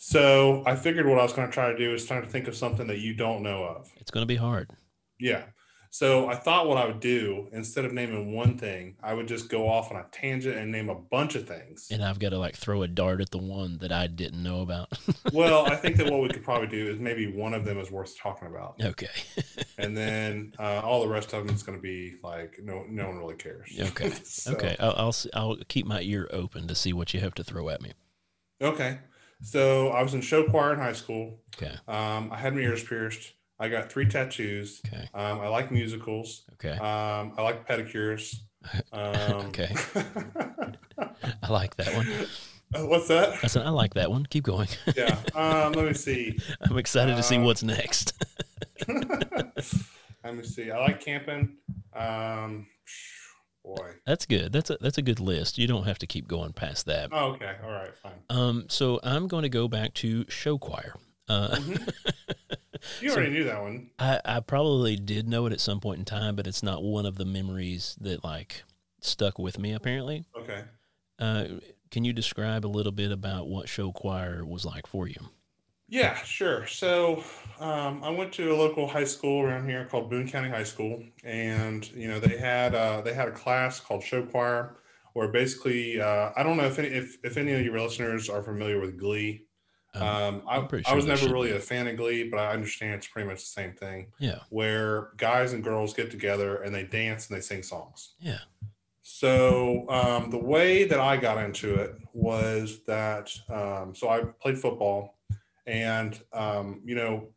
So 0.00 0.62
I 0.64 0.76
figured 0.76 1.06
what 1.06 1.18
I 1.18 1.24
was 1.24 1.32
going 1.32 1.48
to 1.48 1.52
try 1.52 1.72
to 1.72 1.76
do 1.76 1.92
is 1.92 2.06
try 2.06 2.20
to 2.20 2.26
think 2.26 2.46
of 2.46 2.54
something 2.56 2.86
that 2.86 3.00
you 3.00 3.14
don't 3.14 3.42
know 3.42 3.64
of. 3.64 3.90
It's 3.96 4.12
going 4.12 4.22
to 4.22 4.26
be 4.28 4.36
hard. 4.36 4.70
Yeah. 5.18 5.42
So 5.90 6.28
I 6.28 6.36
thought 6.36 6.68
what 6.68 6.78
I 6.78 6.86
would 6.86 7.00
do 7.00 7.48
instead 7.50 7.84
of 7.84 7.92
naming 7.92 8.32
one 8.32 8.56
thing, 8.58 8.94
I 9.02 9.12
would 9.12 9.26
just 9.26 9.48
go 9.48 9.68
off 9.68 9.90
on 9.90 9.96
a 9.96 10.06
tangent 10.12 10.56
and 10.56 10.70
name 10.70 10.88
a 10.88 10.94
bunch 10.94 11.34
of 11.34 11.48
things. 11.48 11.88
And 11.90 12.04
I've 12.04 12.20
got 12.20 12.28
to 12.28 12.38
like 12.38 12.54
throw 12.54 12.82
a 12.82 12.88
dart 12.88 13.20
at 13.20 13.30
the 13.30 13.38
one 13.38 13.78
that 13.78 13.90
I 13.90 14.06
didn't 14.06 14.40
know 14.42 14.60
about. 14.60 14.92
Well, 15.32 15.66
I 15.66 15.74
think 15.76 15.96
that 15.96 16.10
what 16.10 16.22
we 16.22 16.28
could 16.28 16.42
probably 16.44 16.68
do 16.68 16.88
is 16.90 16.98
maybe 16.98 17.30
one 17.30 17.52
of 17.52 17.64
them 17.64 17.78
is 17.78 17.90
worth 17.90 18.16
talking 18.18 18.48
about, 18.48 18.76
okay. 18.82 19.08
and 19.78 19.94
then 19.96 20.54
uh, 20.58 20.80
all 20.82 21.00
the 21.02 21.08
rest 21.08 21.32
of 21.34 21.44
them 21.46 21.54
is 21.54 21.62
going 21.62 21.76
to 21.76 21.82
be 21.82 22.14
like 22.22 22.58
no, 22.62 22.84
no 22.88 23.08
one 23.08 23.18
really 23.18 23.34
cares. 23.34 23.70
Okay. 23.78 24.10
So- 24.24 24.52
Okay. 24.52 24.74
I'll, 24.78 24.94
I'll 24.96 25.14
I'll 25.34 25.56
keep 25.68 25.86
my 25.86 26.00
ear 26.02 26.28
open 26.32 26.66
to 26.68 26.74
see 26.74 26.92
what 26.92 27.12
you 27.12 27.20
have 27.20 27.34
to 27.34 27.44
throw 27.44 27.68
at 27.68 27.82
me. 27.82 27.92
Okay. 28.62 28.98
So 29.42 29.88
I 29.90 30.02
was 30.02 30.14
in 30.14 30.20
show 30.20 30.44
choir 30.44 30.72
in 30.72 30.78
high 30.78 30.92
school. 30.92 31.38
Okay. 31.56 31.72
Um, 31.86 32.30
I 32.32 32.36
had 32.36 32.54
my 32.54 32.60
ears 32.60 32.82
pierced. 32.82 33.34
I 33.60 33.68
got 33.68 33.90
three 33.90 34.06
tattoos. 34.06 34.80
Okay. 34.86 35.08
Um, 35.14 35.40
I 35.40 35.48
like 35.48 35.70
musicals. 35.72 36.44
Okay. 36.54 36.72
Um, 36.78 37.32
I 37.36 37.42
like 37.42 37.66
pedicures. 37.68 38.34
Um, 38.92 39.12
Okay. 39.48 39.72
I 41.42 41.52
like 41.52 41.76
that 41.76 41.94
one. 41.94 42.08
Uh, 42.74 42.86
What's 42.86 43.06
that? 43.08 43.38
I 43.42 43.46
said 43.46 43.64
I 43.64 43.70
like 43.70 43.94
that 43.94 44.10
one. 44.10 44.26
Keep 44.26 44.44
going. 44.44 44.68
Yeah. 44.96 45.16
Um, 45.34 45.72
let 45.72 45.86
me 45.86 45.94
see. 45.94 46.38
I'm 46.60 46.76
excited 46.76 47.16
to 47.16 47.22
see 47.22 47.36
Uh, 47.38 47.42
what's 47.42 47.62
next. 47.62 48.12
let 48.88 50.34
me 50.36 50.42
see. 50.42 50.70
I 50.70 50.78
like 50.80 51.00
camping. 51.00 51.56
Um, 51.94 52.66
boy. 53.76 53.90
That's 54.06 54.26
good. 54.26 54.52
That's 54.52 54.70
a 54.70 54.78
that's 54.80 54.98
a 54.98 55.02
good 55.02 55.20
list. 55.20 55.58
You 55.58 55.66
don't 55.66 55.84
have 55.84 55.98
to 56.00 56.06
keep 56.06 56.26
going 56.28 56.52
past 56.52 56.86
that. 56.86 57.10
Oh, 57.12 57.32
okay. 57.32 57.54
All 57.62 57.70
right. 57.70 57.90
Fine. 58.02 58.12
Um, 58.30 58.64
so 58.68 59.00
I'm 59.02 59.28
going 59.28 59.42
to 59.42 59.48
go 59.48 59.68
back 59.68 59.94
to 59.94 60.24
show 60.28 60.58
choir. 60.58 60.94
Uh, 61.28 61.48
Mhm. 61.56 61.92
You 63.00 63.10
So- 63.10 63.16
already 63.16 63.32
knew 63.32 63.44
that 63.44 63.60
one. 63.60 63.90
I, 63.98 64.20
I 64.24 64.40
probably 64.40 64.94
did 64.96 65.28
know 65.28 65.46
it 65.46 65.52
at 65.52 65.60
some 65.60 65.80
point 65.80 65.98
in 65.98 66.04
time, 66.04 66.36
but 66.36 66.46
it's 66.46 66.62
not 66.62 66.82
one 66.82 67.06
of 67.06 67.16
the 67.16 67.24
memories 67.24 67.96
that 68.00 68.22
like 68.22 68.62
stuck 69.00 69.36
with 69.38 69.58
me. 69.58 69.72
Apparently, 69.72 70.24
Okay. 70.36 70.62
uh, 71.18 71.44
can 71.90 72.04
you 72.04 72.12
describe 72.12 72.64
a 72.64 72.68
little 72.68 72.92
bit 72.92 73.10
about 73.10 73.48
what 73.48 73.68
show 73.68 73.90
choir 73.90 74.44
was 74.44 74.64
like 74.64 74.86
for 74.86 75.08
you? 75.08 75.16
Yeah, 75.88 76.16
sure. 76.22 76.66
So 76.66 77.24
um, 77.60 78.04
I 78.04 78.10
went 78.10 78.32
to 78.34 78.52
a 78.52 78.56
local 78.56 78.86
high 78.86 79.04
school 79.04 79.42
around 79.42 79.68
here 79.68 79.86
called 79.86 80.10
Boone 80.10 80.28
County 80.28 80.50
High 80.50 80.64
School, 80.64 81.02
and 81.24 81.90
you 81.92 82.08
know 82.08 82.20
they 82.20 82.36
had 82.36 82.74
uh, 82.74 83.00
they 83.00 83.14
had 83.14 83.28
a 83.28 83.32
class 83.32 83.80
called 83.80 84.02
show 84.02 84.22
choir, 84.22 84.76
where 85.14 85.28
basically 85.28 86.00
uh, 86.00 86.30
I 86.36 86.42
don't 86.42 86.56
know 86.58 86.66
if 86.66 86.78
any 86.78 86.88
if, 86.88 87.16
if 87.24 87.36
any 87.38 87.52
of 87.52 87.64
your 87.64 87.80
listeners 87.80 88.28
are 88.28 88.42
familiar 88.42 88.78
with 88.80 88.98
Glee. 88.98 89.44
Um, 89.94 90.02
Um, 90.02 90.42
I, 90.46 90.56
I'm 90.58 90.68
I 90.86 90.94
was 90.94 91.06
never 91.06 91.32
really 91.32 91.50
be. 91.50 91.56
a 91.56 91.60
fan 91.60 91.86
of 91.88 91.96
Glee, 91.96 92.28
but 92.28 92.38
I 92.38 92.52
understand 92.52 92.94
it's 92.94 93.06
pretty 93.08 93.26
much 93.26 93.38
the 93.38 93.46
same 93.46 93.72
thing, 93.72 94.12
yeah, 94.18 94.40
where 94.50 95.10
guys 95.16 95.54
and 95.54 95.64
girls 95.64 95.94
get 95.94 96.10
together 96.10 96.56
and 96.62 96.74
they 96.74 96.84
dance 96.84 97.28
and 97.28 97.36
they 97.36 97.40
sing 97.40 97.62
songs. 97.62 98.14
yeah, 98.20 98.40
So 99.02 99.88
um, 99.88 100.30
the 100.30 100.38
way 100.38 100.84
that 100.84 101.00
I 101.00 101.16
got 101.16 101.42
into 101.42 101.74
it 101.76 101.96
was 102.12 102.80
that 102.86 103.30
um, 103.48 103.94
so 103.94 104.10
I 104.10 104.20
played 104.42 104.58
football, 104.58 105.17
and 105.68 106.18
um, 106.32 106.80
you 106.84 106.96
know 106.96 107.28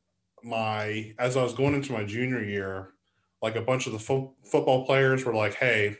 my 0.43 1.13
as 1.19 1.37
I 1.37 1.43
was 1.43 1.53
going 1.53 1.75
into 1.75 1.91
my 1.91 2.03
junior 2.03 2.43
year, 2.43 2.93
like 3.41 3.55
a 3.55 3.61
bunch 3.61 3.85
of 3.85 3.93
the 3.93 3.99
fo- 3.99 4.33
football 4.43 4.85
players 4.85 5.23
were 5.25 5.35
like, 5.35 5.53
"Hey, 5.53 5.97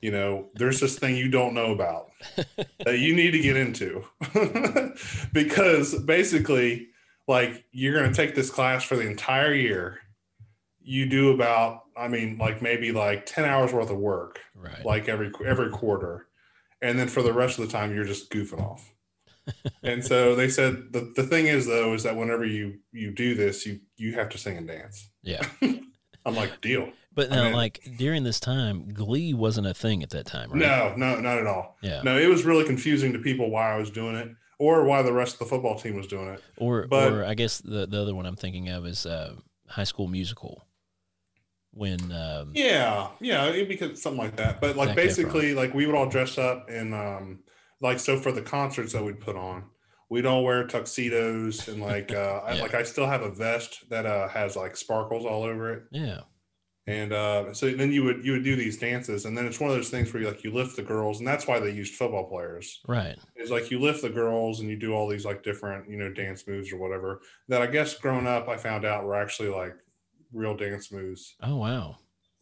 you 0.00 0.10
know, 0.10 0.48
there's 0.54 0.80
this 0.80 0.98
thing 0.98 1.16
you 1.16 1.28
don't 1.28 1.54
know 1.54 1.72
about 1.72 2.10
that 2.84 2.98
you 2.98 3.14
need 3.14 3.32
to 3.32 3.38
get 3.38 3.56
into," 3.56 4.04
because 5.32 5.94
basically, 6.02 6.88
like 7.28 7.64
you're 7.70 7.94
going 7.94 8.10
to 8.10 8.16
take 8.16 8.34
this 8.34 8.50
class 8.50 8.82
for 8.82 8.96
the 8.96 9.06
entire 9.06 9.54
year. 9.54 10.00
You 10.80 11.06
do 11.06 11.32
about, 11.32 11.82
I 11.96 12.06
mean, 12.06 12.38
like 12.38 12.62
maybe 12.62 12.90
like 12.90 13.26
ten 13.26 13.44
hours 13.44 13.72
worth 13.72 13.90
of 13.90 13.98
work 13.98 14.40
right. 14.54 14.84
like 14.84 15.08
every 15.08 15.30
every 15.44 15.70
quarter 15.70 16.26
and 16.82 16.98
then 16.98 17.08
for 17.08 17.22
the 17.22 17.32
rest 17.32 17.58
of 17.58 17.66
the 17.66 17.72
time 17.72 17.94
you're 17.94 18.04
just 18.04 18.30
goofing 18.30 18.60
off 18.60 18.92
and 19.82 20.04
so 20.04 20.34
they 20.34 20.48
said 20.48 20.92
the, 20.92 21.12
the 21.16 21.22
thing 21.22 21.46
is 21.46 21.66
though 21.66 21.94
is 21.94 22.02
that 22.02 22.16
whenever 22.16 22.44
you 22.44 22.78
you 22.92 23.12
do 23.12 23.34
this 23.34 23.64
you 23.66 23.80
you 23.96 24.14
have 24.14 24.28
to 24.30 24.38
sing 24.38 24.56
and 24.56 24.66
dance. 24.68 25.08
Yeah, 25.22 25.46
i'm 26.24 26.34
like 26.34 26.60
deal. 26.60 26.90
But 27.14 27.32
I 27.32 27.44
mean- 27.44 27.52
like 27.54 27.80
during 27.96 28.24
this 28.24 28.38
time, 28.40 28.92
Glee 28.92 29.32
wasn't 29.32 29.66
a 29.66 29.72
thing 29.74 30.02
at 30.02 30.10
that 30.10 30.26
time, 30.26 30.50
right? 30.50 30.60
no 30.60 30.94
no 30.96 31.20
not 31.20 31.38
at 31.38 31.46
all. 31.46 31.76
Yeah. 31.82 32.02
no 32.02 32.18
it 32.18 32.26
was 32.28 32.44
really 32.44 32.64
confusing 32.64 33.12
to 33.14 33.18
people 33.18 33.50
why 33.50 33.72
i 33.72 33.76
was 33.78 33.90
doing 33.90 34.16
it 34.16 34.28
or 34.58 34.84
why 34.84 35.02
the 35.02 35.12
rest 35.12 35.34
of 35.34 35.38
the 35.40 35.44
football 35.46 35.78
team 35.78 35.96
was 35.96 36.06
doing 36.06 36.28
it. 36.28 36.42
Or, 36.56 36.86
But- 36.86 37.12
or 37.12 37.24
I 37.24 37.34
guess 37.34 37.58
the 37.58 37.86
the 37.86 38.00
other 38.00 38.14
one 38.14 38.26
I'm 38.26 38.36
thinking 38.36 38.68
of 38.70 38.86
is 38.86 39.04
uh, 39.06 39.34
High 39.68 39.84
School 39.84 40.08
Musical. 40.08 40.66
When 41.72 42.10
um, 42.10 42.52
yeah 42.54 43.08
yeah 43.20 43.44
it 43.48 43.68
because 43.68 44.00
something 44.00 44.22
like 44.22 44.36
that. 44.36 44.62
But 44.62 44.76
like 44.76 44.96
basically 44.96 45.52
like 45.54 45.74
we 45.74 45.84
would 45.86 45.94
all 45.94 46.08
dress 46.08 46.38
up 46.38 46.70
and 46.70 46.94
um 46.94 47.40
like 47.80 47.98
so 47.98 48.18
for 48.18 48.32
the 48.32 48.42
concerts 48.42 48.92
that 48.92 49.04
we'd 49.04 49.20
put 49.20 49.36
on 49.36 49.64
we'd 50.08 50.26
all 50.26 50.44
wear 50.44 50.66
tuxedos 50.66 51.68
and 51.68 51.80
like 51.80 52.12
uh 52.14 52.40
I, 52.44 52.60
like 52.60 52.74
i 52.74 52.82
still 52.82 53.06
have 53.06 53.22
a 53.22 53.30
vest 53.30 53.88
that 53.90 54.06
uh 54.06 54.28
has 54.28 54.56
like 54.56 54.76
sparkles 54.76 55.24
all 55.24 55.42
over 55.42 55.72
it. 55.72 55.82
Yeah, 55.90 56.20
and 56.86 57.12
uh 57.12 57.52
so 57.52 57.70
then 57.70 57.92
you 57.92 58.04
would 58.04 58.24
you 58.24 58.32
would 58.32 58.44
do 58.44 58.56
these 58.56 58.78
dances 58.78 59.24
and 59.24 59.36
then 59.36 59.46
it's 59.46 59.60
one 59.60 59.70
of 59.70 59.76
those 59.76 59.90
things 59.90 60.12
where 60.12 60.22
you 60.22 60.28
like 60.28 60.44
you 60.44 60.52
lift 60.52 60.76
the 60.76 60.82
girls 60.82 61.18
and 61.18 61.26
that's 61.26 61.46
why 61.46 61.58
they 61.58 61.70
used 61.70 61.94
football 61.94 62.28
players. 62.28 62.80
Right, 62.86 63.18
It's 63.34 63.50
like 63.50 63.70
you 63.70 63.80
lift 63.80 64.02
the 64.02 64.10
girls 64.10 64.60
and 64.60 64.70
you 64.70 64.76
do 64.76 64.92
all 64.92 65.08
these 65.08 65.24
like 65.24 65.42
different 65.42 65.90
you 65.90 65.96
know 65.96 66.12
dance 66.12 66.46
moves 66.46 66.72
or 66.72 66.78
whatever 66.78 67.20
that 67.48 67.62
i 67.62 67.66
guess 67.66 67.98
growing 67.98 68.26
up 68.26 68.48
i 68.48 68.56
found 68.56 68.84
out 68.84 69.04
were 69.04 69.16
actually 69.16 69.48
like 69.48 69.74
real 70.32 70.56
dance 70.56 70.92
moves. 70.92 71.36
Oh 71.42 71.56
wow, 71.56 71.96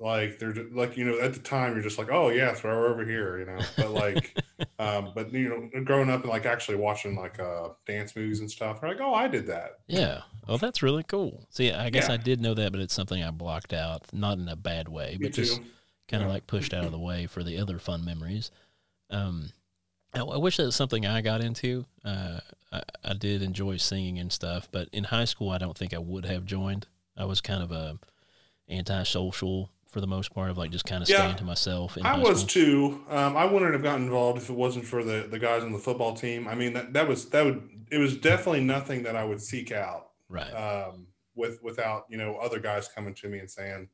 like 0.05 0.39
they're 0.39 0.53
ju- 0.53 0.71
like 0.73 0.97
you 0.97 1.05
know 1.05 1.19
at 1.19 1.33
the 1.33 1.41
time 1.41 1.73
you're 1.73 1.83
just 1.83 1.97
like 1.99 2.11
oh 2.13 2.29
yeah 2.29 2.53
throw 2.53 2.71
her 2.73 2.87
over 2.89 3.05
here 3.07 3.39
you 3.39 3.47
know 3.47 3.59
but 3.77 3.91
like 3.91 4.39
um 4.79 5.11
but 5.15 5.33
you 5.33 5.49
know 5.49 5.81
growing 5.85 6.11
up 6.11 6.21
and 6.21 6.29
like 6.31 6.45
actually 6.45 6.77
watching 6.77 7.17
like 7.17 7.41
uh 7.41 7.69
dance 7.87 8.15
movies 8.15 8.41
and 8.41 8.51
stuff 8.51 8.81
we're 8.83 8.89
like 8.89 9.01
oh 9.01 9.15
i 9.15 9.27
did 9.27 9.47
that 9.47 9.79
yeah. 9.89 10.21
Oh, 10.47 10.59
that's 10.59 10.83
really 10.83 11.05
cool. 11.05 11.47
See, 11.49 11.73
I 11.73 11.89
guess 11.89 12.09
Yeah. 12.09 12.15
I 12.15 12.17
did 12.19 12.39
know 12.39 12.53
that, 12.53 12.71
but 12.71 12.83
it's 12.83 12.93
something 12.93 13.23
I 13.23 13.31
blocked 13.31 13.73
out, 13.73 14.03
not 14.13 14.37
in 14.37 14.47
a 14.47 14.57
bad 14.57 14.91
way, 14.91 15.17
but 15.19 15.33
just 15.33 15.59
kind 16.07 16.23
of 16.23 16.29
Yeah. 16.29 16.35
like 16.35 16.47
pushed 16.47 16.75
out 16.75 16.85
of 16.85 16.93
the 16.93 16.99
way 16.99 17.27
for 17.27 17.43
the 17.43 17.59
other 17.59 17.79
fun 17.79 18.05
memories. 18.05 18.51
Um, 19.09 19.53
I, 20.13 20.21
I 20.21 20.37
wish 20.37 20.59
that 20.59 20.65
was 20.67 20.77
something 20.77 21.07
I 21.07 21.23
got 21.23 21.41
into. 21.41 21.87
Uh, 22.05 22.41
I, 22.71 22.83
I 23.03 23.15
did 23.15 23.41
enjoy 23.41 23.79
singing 23.79 24.19
and 24.19 24.31
stuff, 24.31 24.69
but 24.71 24.91
in 24.93 25.05
high 25.05 25.25
school, 25.25 25.49
I 25.49 25.57
don't 25.57 25.79
think 25.79 25.95
I 25.95 25.99
would 25.99 26.27
have 26.27 26.45
joined. 26.45 26.89
I 27.17 27.25
was 27.25 27.41
kind 27.41 27.63
of 27.63 27.73
a 27.73 27.99
antisocial 28.69 29.71
for 29.95 30.01
the 30.01 30.07
most 30.09 30.35
part 30.35 30.51
of 30.51 30.59
like 30.59 30.73
just 30.73 30.85
kind 30.85 31.05
of 31.05 31.09
Yeah. 31.09 31.19
staying 31.19 31.37
to 31.37 31.45
myself. 31.45 31.97
In 31.97 32.05
I 32.05 32.19
was 32.19 32.41
school. 32.41 32.49
too. 32.49 33.05
Um, 33.09 33.37
I 33.37 33.45
wouldn't 33.45 33.73
have 33.73 33.83
gotten 33.85 34.03
involved 34.03 34.39
if 34.43 34.51
it 34.51 34.57
wasn't 34.57 34.85
for 34.85 35.05
the 35.05 35.29
the 35.31 35.39
guys 35.39 35.63
on 35.63 35.73
the 35.73 35.79
football 35.79 36.15
team. 36.15 36.49
I 36.49 36.57
mean, 36.57 36.73
that, 36.73 36.93
that 36.95 37.07
was 37.07 37.31
that 37.31 37.45
would 37.45 37.87
it 37.93 37.99
was 37.99 38.17
definitely 38.17 38.65
nothing 38.65 39.05
that 39.05 39.15
I 39.15 39.23
would 39.23 39.41
seek 39.41 39.71
out 39.71 40.11
right. 40.29 40.51
um, 40.51 41.07
with 41.37 41.63
without 41.63 42.07
you 42.11 42.19
know 42.19 42.37
other 42.39 42.59
guys 42.59 42.89
coming 42.89 43.15
to 43.15 43.29
me 43.29 43.39
and 43.39 43.49
saying, 43.49 43.89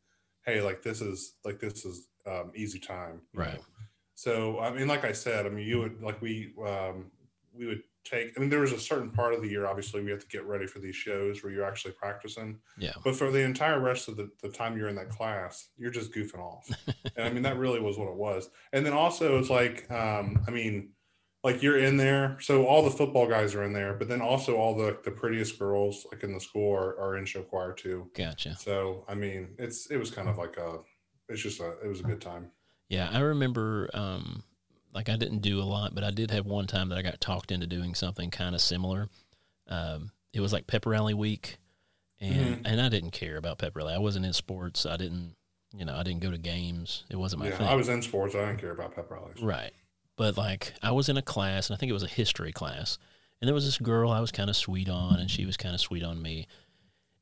"Hey, 0.46 0.62
like 0.62 0.82
this 0.82 1.02
is 1.02 1.34
like 1.44 1.60
this 1.60 1.84
is 1.84 2.08
um, 2.26 2.50
easy 2.56 2.78
time." 2.78 3.20
Right. 3.34 3.52
know? 3.54 3.64
So 4.14 4.58
I 4.58 4.72
mean, 4.72 4.88
like 4.88 5.04
I 5.04 5.12
said, 5.12 5.44
I 5.44 5.50
mean, 5.50 5.66
you 5.66 5.80
would 5.80 6.00
like 6.02 6.22
we 6.22 6.54
um, 6.66 7.10
we 7.52 7.66
would 7.66 7.82
take. 8.04 8.32
I 8.36 8.40
mean, 8.40 8.50
there 8.50 8.60
was 8.60 8.72
a 8.72 8.78
certain 8.78 9.10
part 9.10 9.34
of 9.34 9.42
the 9.42 9.48
year, 9.48 9.66
obviously, 9.66 10.02
we 10.02 10.10
have 10.10 10.20
to 10.20 10.28
get 10.28 10.44
ready 10.46 10.66
for 10.66 10.78
these 10.78 10.96
shows 10.96 11.42
where 11.42 11.52
you're 11.52 11.64
actually 11.64 11.92
practicing. 11.92 12.58
yeah. 12.78 12.92
But 13.04 13.16
for 13.16 13.30
the 13.30 13.40
entire 13.40 13.80
rest 13.80 14.08
of 14.08 14.16
the, 14.16 14.30
the 14.42 14.48
time 14.48 14.76
you're 14.76 14.88
in 14.88 14.96
that 14.96 15.10
class, 15.10 15.68
you're 15.76 15.90
just 15.90 16.12
goofing 16.12 16.40
off. 16.40 16.68
and 17.16 17.26
I 17.26 17.30
mean, 17.30 17.42
that 17.42 17.58
really 17.58 17.80
was 17.80 17.98
what 17.98 18.08
it 18.08 18.16
was. 18.16 18.50
And 18.72 18.84
then 18.84 18.92
also, 18.92 19.38
it's 19.38 19.50
like, 19.50 19.90
um, 19.90 20.42
I 20.46 20.50
mean, 20.50 20.90
like 21.42 21.62
you're 21.62 21.78
in 21.78 21.96
there. 21.96 22.36
So 22.40 22.66
all 22.66 22.82
the 22.82 22.90
football 22.90 23.26
guys 23.26 23.54
are 23.54 23.64
in 23.64 23.72
there, 23.72 23.94
but 23.94 24.08
then 24.08 24.20
also 24.20 24.56
all 24.56 24.76
the, 24.76 24.98
the 25.04 25.10
prettiest 25.10 25.58
girls, 25.58 26.06
like 26.12 26.22
in 26.22 26.32
the 26.32 26.40
school, 26.40 26.74
are, 26.74 26.98
are 27.00 27.16
in 27.16 27.24
show 27.24 27.42
choir 27.42 27.72
too. 27.72 28.10
Gotcha. 28.14 28.56
So, 28.56 29.04
I 29.08 29.14
mean, 29.14 29.54
it's, 29.58 29.90
it 29.90 29.96
was 29.96 30.10
kind 30.10 30.28
of 30.28 30.38
like 30.38 30.56
a, 30.56 30.78
it's 31.28 31.42
just 31.42 31.60
a, 31.60 31.78
it 31.82 31.88
was 31.88 32.00
a 32.00 32.04
good 32.04 32.20
time. 32.20 32.50
Yeah, 32.88 33.08
I 33.12 33.20
remember. 33.20 33.88
Um, 33.94 34.42
like 34.92 35.09
I 35.09 35.16
didn't 35.16 35.40
do 35.40 35.61
a 35.61 35.64
lot, 35.64 35.94
but 35.94 36.05
I 36.05 36.11
did 36.11 36.31
have 36.31 36.46
one 36.46 36.66
time 36.66 36.88
that 36.88 36.98
I 36.98 37.03
got 37.03 37.20
talked 37.20 37.53
into 37.53 37.66
doing 37.66 37.94
something 37.94 38.31
kind 38.31 38.55
of 38.55 38.61
similar. 38.61 39.09
Um, 39.68 40.11
it 40.33 40.40
was 40.40 40.53
like 40.53 40.66
pep 40.66 40.87
rally 40.87 41.14
week, 41.14 41.59
and 42.20 42.66
and 42.66 42.81
I 42.81 42.88
didn't 42.88 43.12
care 43.12 43.37
about 43.37 43.59
pep 43.59 43.76
rally. 43.76 43.94
I 43.94 43.98
wasn't 43.98 44.26
in 44.26 44.33
sports. 44.33 44.87
I 44.87 44.96
didn't, 44.96 45.35
you 45.76 45.85
know, 45.85 45.94
I 45.94 46.03
didn't 46.03 46.20
go 46.20 46.31
to 46.31 46.38
games. 46.38 47.05
It 47.11 47.16
wasn't 47.16 47.40
my 47.40 47.48
yeah, 47.48 47.57
thing. 47.59 47.66
I 47.68 47.74
was 47.74 47.88
in 47.88 48.03
sports. 48.03 48.35
I 48.35 48.46
didn't 48.46 48.59
care 48.59 48.72
about 48.72 48.94
pep 48.94 49.11
rallies. 49.11 49.40
Right. 49.40 49.72
But 50.16 50.37
like 50.37 50.74
I 50.83 50.92
was 50.92 51.09
in 51.09 51.16
a 51.16 51.22
class 51.22 51.68
and 51.68 51.76
I 51.76 51.79
think 51.79 51.88
it 51.88 51.94
was 51.94 52.03
a 52.03 52.09
history 52.09 52.53
class. 52.53 52.98
And 53.40 53.48
there 53.48 53.55
was 53.55 53.64
this 53.64 53.79
girl 53.79 54.11
I 54.11 54.20
was 54.20 54.31
kind 54.31 54.50
of 54.50 54.57
sweet 54.57 54.88
on 54.88 55.18
and 55.18 55.31
she 55.31 55.46
was 55.46 55.57
kind 55.57 55.74
of 55.74 55.81
sweet 55.81 56.03
on 56.05 56.20
me. 56.20 56.46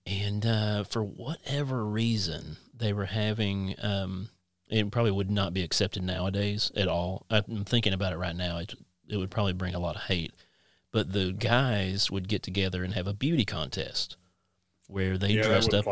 And 0.05 0.45
uh, 0.45 0.85
for 0.85 1.05
whatever 1.05 1.85
reason, 1.85 2.57
they 2.75 2.93
were 2.93 3.05
having 3.05 3.77
um, 3.81 4.31
it 4.69 4.91
probably 4.91 5.11
would 5.13 5.31
not 5.31 5.55
be 5.55 5.63
accepted 5.63 6.03
nowadays 6.03 6.71
at 6.77 6.89
all. 6.89 7.27
I'm 7.31 7.65
thinking 7.65 7.93
about 7.93 8.13
it 8.13 8.19
right 8.19 8.37
now. 8.37 8.59
It, 8.59 8.75
it 9.09 9.17
would 9.17 9.31
probably 9.31 9.53
bring 9.55 9.75
a 9.75 9.79
lot 9.81 9.97
of 9.97 10.03
hate. 10.03 10.33
But 10.91 11.13
the 11.13 11.33
guys 11.33 12.11
would 12.11 12.29
get 12.29 12.43
together 12.43 12.83
and 12.85 12.95
have 12.95 13.07
a 13.07 13.13
beauty 13.15 13.45
contest 13.45 14.17
where 14.87 15.19
they 15.19 15.33
yeah, 15.35 15.43
dressed 15.43 15.75
up 15.75 15.85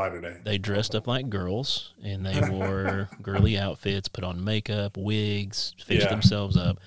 they 0.45 0.57
dressed 0.57 0.95
up 0.95 1.07
like 1.07 1.29
girls 1.29 1.93
and 2.03 2.25
they 2.25 2.41
wore 2.51 3.11
girly 3.23 3.59
outfits, 3.59 4.09
put 4.09 4.25
on 4.25 4.43
makeup, 4.43 4.97
wigs, 4.97 5.75
fixed 5.79 6.05
Yeah. 6.05 6.09
themselves 6.09 6.57
up, 6.57 6.81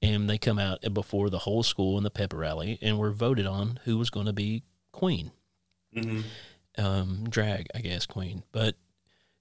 and 0.00 0.28
they 0.28 0.38
come 0.38 0.58
out 0.58 0.80
before 0.94 1.28
the 1.28 1.40
whole 1.40 1.62
school 1.62 1.98
in 1.98 2.04
the 2.04 2.10
pep 2.10 2.32
rally 2.32 2.78
and 2.80 2.98
were 2.98 3.10
voted 3.10 3.46
on 3.46 3.78
who 3.84 3.98
was 3.98 4.08
going 4.08 4.24
to 4.26 4.32
be 4.32 4.62
queen, 4.92 5.32
hmm 5.94 6.20
um, 6.78 7.24
drag, 7.28 7.66
I 7.74 7.80
guess, 7.80 8.06
queen. 8.06 8.42
But 8.52 8.76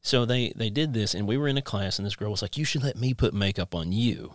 so 0.01 0.25
they 0.25 0.53
they 0.55 0.69
did 0.69 0.93
this, 0.93 1.13
and 1.13 1.27
we 1.27 1.37
were 1.37 1.47
in 1.47 1.57
a 1.57 1.61
class, 1.61 1.99
and 1.99 2.05
this 2.05 2.15
girl 2.15 2.31
was 2.31 2.41
like, 2.41 2.57
"You 2.57 2.65
should 2.65 2.83
let 2.83 2.97
me 2.97 3.13
put 3.13 3.33
makeup 3.33 3.73
on 3.75 3.91
you." 3.91 4.33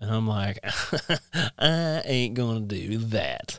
And 0.00 0.10
I'm 0.10 0.26
like, 0.26 0.58
I 1.58 2.02
ain't 2.04 2.34
gonna 2.34 2.60
do 2.60 2.98
that. 2.98 3.56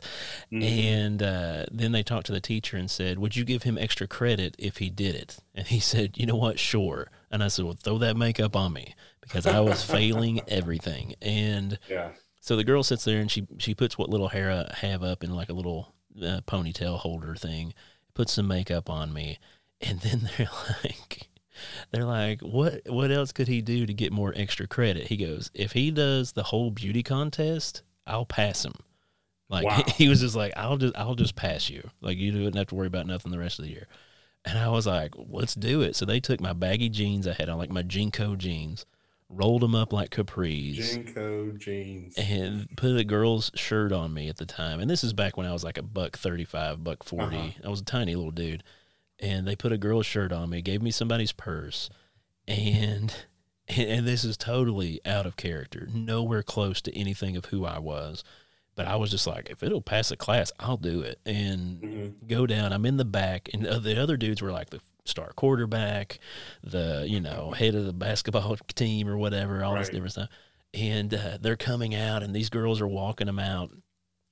Mm-hmm. 0.52 0.62
And 0.62 1.22
uh, 1.22 1.64
then 1.72 1.92
they 1.92 2.02
talked 2.02 2.26
to 2.26 2.32
the 2.32 2.40
teacher 2.40 2.76
and 2.76 2.90
said, 2.90 3.18
Would 3.18 3.34
you 3.34 3.44
give 3.46 3.62
him 3.62 3.78
extra 3.78 4.06
credit 4.06 4.54
if 4.58 4.76
he 4.76 4.90
did 4.90 5.14
it? 5.14 5.38
And 5.54 5.66
he 5.66 5.80
said, 5.92 6.18
You 6.18 6.26
know 6.26 6.36
what? 6.36 6.58
Sure. 6.58 7.10
And 7.30 7.42
I 7.42 7.48
said, 7.48 7.64
Well, 7.64 7.78
throw 7.82 7.96
that 7.98 8.18
makeup 8.18 8.56
on 8.56 8.74
me 8.74 8.94
because 9.22 9.46
I 9.46 9.60
was 9.60 9.82
failing 9.82 10.42
everything. 10.48 11.14
And 11.22 11.78
Yeah. 11.88 12.10
so 12.40 12.56
the 12.56 12.64
girl 12.64 12.82
sits 12.82 13.04
there 13.04 13.20
and 13.20 13.30
she, 13.30 13.46
she 13.56 13.74
puts 13.74 13.96
what 13.96 14.10
little 14.10 14.28
hair 14.28 14.50
I 14.50 14.74
have 14.86 15.02
up 15.02 15.24
in 15.24 15.34
like 15.34 15.48
a 15.48 15.54
little 15.54 15.94
uh, 16.20 16.42
ponytail 16.46 16.98
holder 16.98 17.34
thing, 17.36 17.72
puts 18.12 18.34
some 18.34 18.48
makeup 18.48 18.90
on 18.90 19.14
me. 19.14 19.38
And 19.86 20.00
then 20.00 20.28
they're 20.38 20.48
like, 20.82 21.28
they're 21.90 22.04
like, 22.04 22.40
what 22.40 22.82
what 22.86 23.10
else 23.10 23.32
could 23.32 23.48
he 23.48 23.60
do 23.62 23.86
to 23.86 23.94
get 23.94 24.12
more 24.12 24.32
extra 24.36 24.66
credit? 24.66 25.08
He 25.08 25.16
goes, 25.16 25.50
if 25.54 25.72
he 25.72 25.90
does 25.90 26.32
the 26.32 26.44
whole 26.44 26.70
beauty 26.70 27.02
contest, 27.02 27.82
I'll 28.06 28.26
pass 28.26 28.64
him. 28.64 28.74
Like 29.48 29.64
Wow. 29.66 29.82
he 29.96 30.08
was 30.08 30.20
just 30.20 30.34
like, 30.36 30.52
I'll 30.56 30.76
just 30.76 30.96
I'll 30.96 31.14
just 31.14 31.36
pass 31.36 31.68
you. 31.70 31.90
Like 32.00 32.18
you 32.18 32.32
wouldn't 32.32 32.56
have 32.56 32.68
to 32.68 32.74
worry 32.74 32.86
about 32.86 33.06
nothing 33.06 33.30
the 33.30 33.38
rest 33.38 33.58
of 33.58 33.64
the 33.64 33.70
year. 33.70 33.86
And 34.46 34.58
I 34.58 34.68
was 34.68 34.86
like, 34.86 35.14
let's 35.16 35.54
do 35.54 35.80
it. 35.80 35.96
So 35.96 36.04
they 36.04 36.20
took 36.20 36.40
my 36.40 36.52
baggy 36.52 36.90
jeans 36.90 37.26
I 37.26 37.32
had 37.32 37.48
on, 37.48 37.56
like 37.56 37.70
my 37.70 37.82
JNCO 37.82 38.36
jeans, 38.36 38.84
rolled 39.30 39.62
them 39.62 39.74
up 39.74 39.90
like 39.90 40.10
capris, 40.10 40.76
JNCO 41.14 41.58
jeans. 41.58 42.14
and 42.18 42.68
put 42.76 42.94
a 42.96 43.04
girl's 43.04 43.50
shirt 43.54 43.90
on 43.90 44.12
me 44.12 44.28
at 44.28 44.36
the 44.36 44.44
time. 44.44 44.80
And 44.80 44.90
this 44.90 45.02
is 45.02 45.14
back 45.14 45.38
when 45.38 45.46
I 45.46 45.52
was 45.52 45.64
like 45.64 45.78
a 45.78 45.82
buck 45.82 46.18
thirty-five, 46.18 46.84
buck 46.84 47.04
40 47.04 47.36
Uh-huh. 47.36 47.48
I 47.64 47.68
was 47.68 47.80
a 47.80 47.84
tiny 47.84 48.14
little 48.16 48.30
dude. 48.32 48.62
And 49.20 49.46
they 49.46 49.56
put 49.56 49.72
a 49.72 49.78
girl's 49.78 50.06
shirt 50.06 50.32
on 50.32 50.50
me, 50.50 50.60
gave 50.60 50.82
me 50.82 50.90
somebody's 50.90 51.32
purse, 51.32 51.88
and 52.48 53.14
and 53.68 54.06
this 54.06 54.24
is 54.24 54.36
totally 54.36 55.00
out 55.06 55.26
of 55.26 55.36
character, 55.36 55.88
nowhere 55.92 56.42
close 56.42 56.80
to 56.82 56.96
anything 56.98 57.36
of 57.36 57.46
who 57.46 57.64
I 57.64 57.78
was. 57.78 58.24
But 58.76 58.88
I 58.88 58.96
was 58.96 59.12
just 59.12 59.26
like, 59.26 59.50
if 59.50 59.62
it'll 59.62 59.80
pass 59.80 60.08
the 60.08 60.16
class, 60.16 60.50
I'll 60.58 60.76
do 60.76 61.00
it. 61.00 61.20
And 61.24 61.78
hmm 61.78 62.06
go 62.26 62.46
down. 62.46 62.72
I'm 62.72 62.86
in 62.86 62.96
the 62.96 63.04
back, 63.04 63.48
and 63.52 63.64
the 63.64 64.00
other 64.02 64.16
dudes 64.16 64.40
were 64.42 64.50
like 64.52 64.70
the 64.70 64.80
star 65.04 65.32
quarterback, 65.36 66.18
the 66.62 67.04
you 67.08 67.20
know 67.20 67.52
head 67.52 67.74
of 67.74 67.84
the 67.84 67.92
basketball 67.92 68.56
team 68.74 69.08
or 69.08 69.16
whatever, 69.16 69.62
all 69.62 69.76
this 69.76 69.90
different 69.90 70.12
stuff. 70.12 70.28
And 70.72 71.14
uh, 71.14 71.38
they're 71.40 71.56
coming 71.56 71.94
out, 71.94 72.22
and 72.24 72.34
these 72.34 72.50
girls 72.50 72.80
are 72.80 72.88
walking 72.88 73.26
them 73.26 73.38
out, 73.38 73.70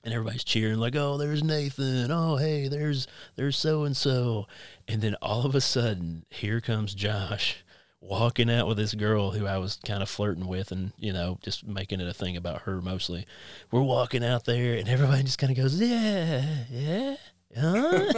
and 0.04 0.12
everybody's 0.12 0.44
cheering 0.44 0.78
like, 0.78 0.96
"Oh, 0.96 1.16
there's 1.16 1.42
Nathan! 1.44 2.10
Oh, 2.10 2.36
hey, 2.36 2.68
there's 2.68 3.06
there's 3.36 3.56
so 3.56 3.84
and 3.84 3.96
so!" 3.96 4.46
And 4.88 5.00
then 5.02 5.14
all 5.22 5.46
of 5.46 5.54
a 5.54 5.60
sudden, 5.60 6.24
here 6.30 6.60
comes 6.60 6.94
Josh 6.94 7.64
walking 8.00 8.50
out 8.50 8.66
with 8.66 8.76
this 8.78 8.94
girl 8.94 9.30
who 9.30 9.46
I 9.46 9.58
was 9.58 9.78
kind 9.86 10.02
of 10.02 10.08
flirting 10.08 10.48
with, 10.48 10.72
and 10.72 10.92
you 10.98 11.12
know, 11.12 11.38
just 11.42 11.64
making 11.66 12.00
it 12.00 12.08
a 12.08 12.14
thing 12.14 12.36
about 12.36 12.62
her 12.62 12.80
mostly. 12.80 13.26
We're 13.70 13.82
walking 13.82 14.24
out 14.24 14.44
there, 14.44 14.74
and 14.74 14.88
everybody 14.88 15.22
just 15.22 15.38
kind 15.38 15.50
of 15.52 15.56
goes, 15.56 15.80
"Yeah, 15.80 16.44
yeah." 16.70 17.16
Huh? 17.58 18.12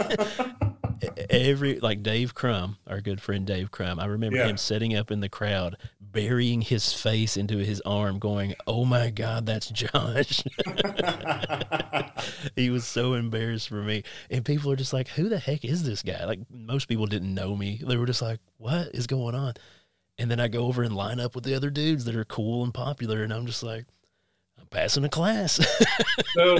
every 1.29 1.79
like 1.81 2.01
Dave 2.01 2.33
crumb 2.33 2.77
our 2.87 3.01
good 3.01 3.19
friend 3.21 3.45
Dave 3.45 3.69
crumb 3.69 3.99
I 3.99 4.05
remember 4.05 4.37
Yeah. 4.37 4.47
him 4.47 4.55
setting 4.57 4.95
up 4.95 5.11
in 5.11 5.19
the 5.19 5.27
crowd, 5.29 5.75
burying 6.15 6.61
his 6.61 6.93
face 6.93 7.35
into 7.35 7.57
his 7.57 7.81
arm, 7.81 8.19
going, 8.19 8.55
"Oh 8.65 8.85
my 8.85 9.09
God, 9.09 9.45
that's 9.45 9.69
Josh." 9.69 10.41
he 12.55 12.69
was 12.69 12.85
so 12.85 13.13
embarrassed 13.13 13.67
for 13.67 13.83
me, 13.83 14.03
and 14.31 14.45
people 14.45 14.71
are 14.71 14.77
just 14.77 14.93
like, 14.93 15.09
"Who 15.09 15.27
the 15.27 15.37
heck 15.37 15.65
is 15.65 15.83
this 15.83 16.01
guy?" 16.01 16.23
Like 16.25 16.39
most 16.49 16.87
people 16.87 17.05
didn't 17.05 17.35
know 17.35 17.57
me; 17.57 17.81
they 17.85 17.97
were 17.97 18.05
just 18.05 18.21
like, 18.21 18.39
"What 18.57 18.95
is 18.95 19.07
going 19.07 19.35
on?" 19.35 19.55
And 20.17 20.31
then 20.31 20.39
I 20.39 20.47
go 20.47 20.65
over 20.65 20.83
and 20.83 20.95
line 20.95 21.19
up 21.19 21.35
with 21.35 21.43
the 21.43 21.53
other 21.53 21.69
dudes 21.69 22.05
that 22.05 22.15
are 22.15 22.25
cool 22.25 22.63
and 22.63 22.73
popular, 22.73 23.21
and 23.21 23.33
I'm 23.33 23.45
just 23.45 23.61
like, 23.61 23.85
"I'm 24.57 24.67
passing 24.67 25.03
a 25.03 25.09
class." 25.09 25.59
so 26.33 26.57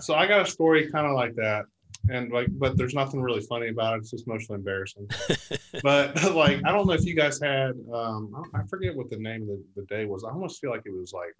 so 0.00 0.14
I 0.14 0.26
got 0.26 0.46
a 0.46 0.50
story 0.50 0.90
kind 0.90 1.06
of 1.06 1.14
like 1.14 1.34
that. 1.36 1.64
And 2.10 2.32
like, 2.32 2.48
but 2.52 2.76
there's 2.76 2.94
nothing 2.94 3.20
really 3.20 3.40
funny 3.40 3.68
about 3.68 3.94
it. 3.94 3.98
It's 3.98 4.10
just 4.10 4.26
mostly 4.26 4.56
embarrassing. 4.56 5.08
but 5.82 6.22
like, 6.34 6.60
I 6.64 6.72
don't 6.72 6.86
know 6.86 6.94
if 6.94 7.04
you 7.04 7.14
guys 7.14 7.40
had, 7.40 7.72
um, 7.92 8.32
I 8.54 8.60
I 8.60 8.62
forget 8.66 8.94
what 8.94 9.10
the 9.10 9.18
name 9.18 9.42
of 9.42 9.48
the, 9.48 9.64
the 9.76 9.86
day 9.86 10.04
was. 10.04 10.24
I 10.24 10.30
almost 10.30 10.60
feel 10.60 10.70
like 10.70 10.82
it 10.86 10.94
was 10.94 11.12
like, 11.12 11.34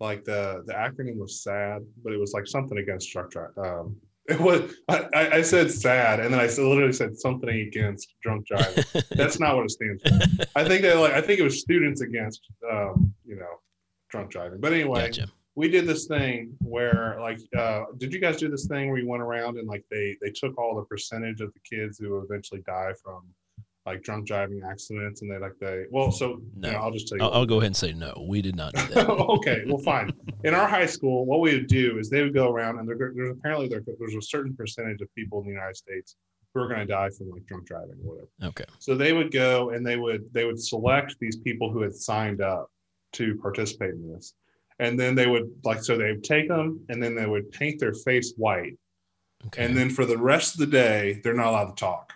like 0.00 0.24
the 0.24 0.62
the 0.66 0.72
acronym 0.72 1.18
was 1.18 1.42
SAD, 1.42 1.82
but 2.02 2.12
it 2.12 2.18
was 2.18 2.32
like 2.32 2.46
something 2.46 2.78
against 2.78 3.10
drunk 3.12 3.30
drive. 3.30 3.56
Um, 3.56 3.96
it 4.28 4.40
was 4.40 4.72
I, 4.88 5.38
I 5.38 5.42
said 5.42 5.70
sad, 5.70 6.20
and 6.20 6.32
then 6.32 6.40
I 6.40 6.46
said- 6.46 6.64
literally 6.64 6.92
said 6.92 7.16
something 7.18 7.48
against 7.48 8.14
drunk 8.22 8.46
driving. 8.46 8.84
That's 9.10 9.40
not 9.40 9.56
what 9.56 9.64
it 9.64 9.70
stands 9.70 10.02
for. 10.02 10.46
I 10.54 10.64
think 10.64 10.82
that 10.82 10.96
like 10.96 11.12
I 11.12 11.20
think 11.20 11.40
it 11.40 11.44
was 11.44 11.60
students 11.60 12.00
against, 12.02 12.40
um, 12.70 13.12
you 13.24 13.36
know, 13.36 13.60
drunk 14.10 14.30
driving. 14.30 14.60
But 14.60 14.72
anyway, 14.72 15.06
gotcha. 15.06 15.26
We 15.54 15.68
did 15.68 15.86
this 15.86 16.06
thing 16.06 16.54
where 16.60 17.16
like 17.20 17.38
uh 17.56 17.84
did 17.98 18.12
you 18.12 18.18
guys 18.20 18.36
do 18.36 18.48
this 18.48 18.66
thing 18.66 18.88
where 18.88 18.98
you 18.98 19.06
went 19.08 19.22
around 19.22 19.58
and 19.58 19.68
like 19.68 19.84
they 19.90 20.16
they 20.22 20.30
took 20.30 20.56
all 20.58 20.74
the 20.76 20.84
percentage 20.84 21.40
of 21.40 21.52
the 21.52 21.60
kids 21.60 21.98
who 21.98 22.18
eventually 22.20 22.62
die 22.66 22.92
from 23.02 23.22
like 23.84 24.02
drunk 24.02 24.26
driving 24.26 24.62
accidents 24.62 25.22
and 25.22 25.30
they 25.30 25.38
like 25.38 25.52
they 25.60 25.84
well 25.90 26.10
so 26.10 26.40
No. 26.56 26.68
you 26.68 26.74
know, 26.74 26.80
i'll 26.80 26.90
just 26.90 27.08
tell 27.08 27.18
you 27.18 27.24
I'll, 27.24 27.32
I'll 27.32 27.46
go 27.46 27.56
ahead 27.58 27.66
and 27.66 27.76
say 27.76 27.92
no. 27.92 28.26
We 28.28 28.40
did 28.40 28.56
not 28.56 28.72
do 28.74 28.86
that. 28.94 29.08
okay 29.36 29.62
well 29.66 29.78
fine 29.78 30.10
in 30.44 30.54
our 30.54 30.68
high 30.68 30.86
school 30.86 31.26
what 31.26 31.40
we 31.40 31.52
would 31.54 31.66
do 31.66 31.98
is 31.98 32.08
they 32.08 32.22
would 32.22 32.34
go 32.34 32.50
around 32.50 32.78
and 32.78 32.88
there, 32.88 33.12
there's 33.14 33.30
apparently 33.30 33.68
there, 33.68 33.82
there's 33.98 34.14
a 34.14 34.22
certain 34.22 34.54
percentage 34.56 35.00
of 35.02 35.14
people 35.14 35.40
in 35.40 35.46
the 35.46 35.52
united 35.52 35.76
states 35.76 36.16
who 36.54 36.60
are 36.60 36.68
going 36.68 36.80
to 36.80 36.86
die 36.86 37.10
from 37.10 37.30
like 37.30 37.44
drunk 37.46 37.66
driving 37.66 37.96
or 38.04 38.10
whatever 38.14 38.28
Okay. 38.44 38.64
so 38.78 38.94
they 38.94 39.12
would 39.12 39.30
go 39.32 39.70
and 39.70 39.84
they 39.86 39.96
would 39.96 40.32
they 40.32 40.44
would 40.44 40.60
select 40.60 41.16
these 41.20 41.36
people 41.36 41.70
who 41.70 41.82
had 41.82 41.94
signed 41.94 42.40
up 42.40 42.68
to 43.14 43.36
participate 43.42 43.90
in 43.90 44.10
this. 44.10 44.32
And 44.82 44.98
then 44.98 45.14
they 45.14 45.28
would 45.28 45.48
like 45.62 45.82
so 45.82 45.96
they 45.96 46.10
would 46.10 46.24
take 46.24 46.48
them 46.48 46.84
and 46.88 47.00
then 47.00 47.14
they 47.14 47.26
would 47.26 47.52
paint 47.52 47.78
their 47.78 47.94
face 47.94 48.34
white. 48.36 48.76
Okay. 49.46 49.64
And 49.64 49.76
then 49.76 49.90
for 49.90 50.04
the 50.04 50.18
rest 50.18 50.54
of 50.54 50.60
the 50.60 50.66
day, 50.66 51.20
they're 51.22 51.34
not 51.34 51.46
allowed 51.46 51.76
to 51.76 51.80
talk. 51.80 52.12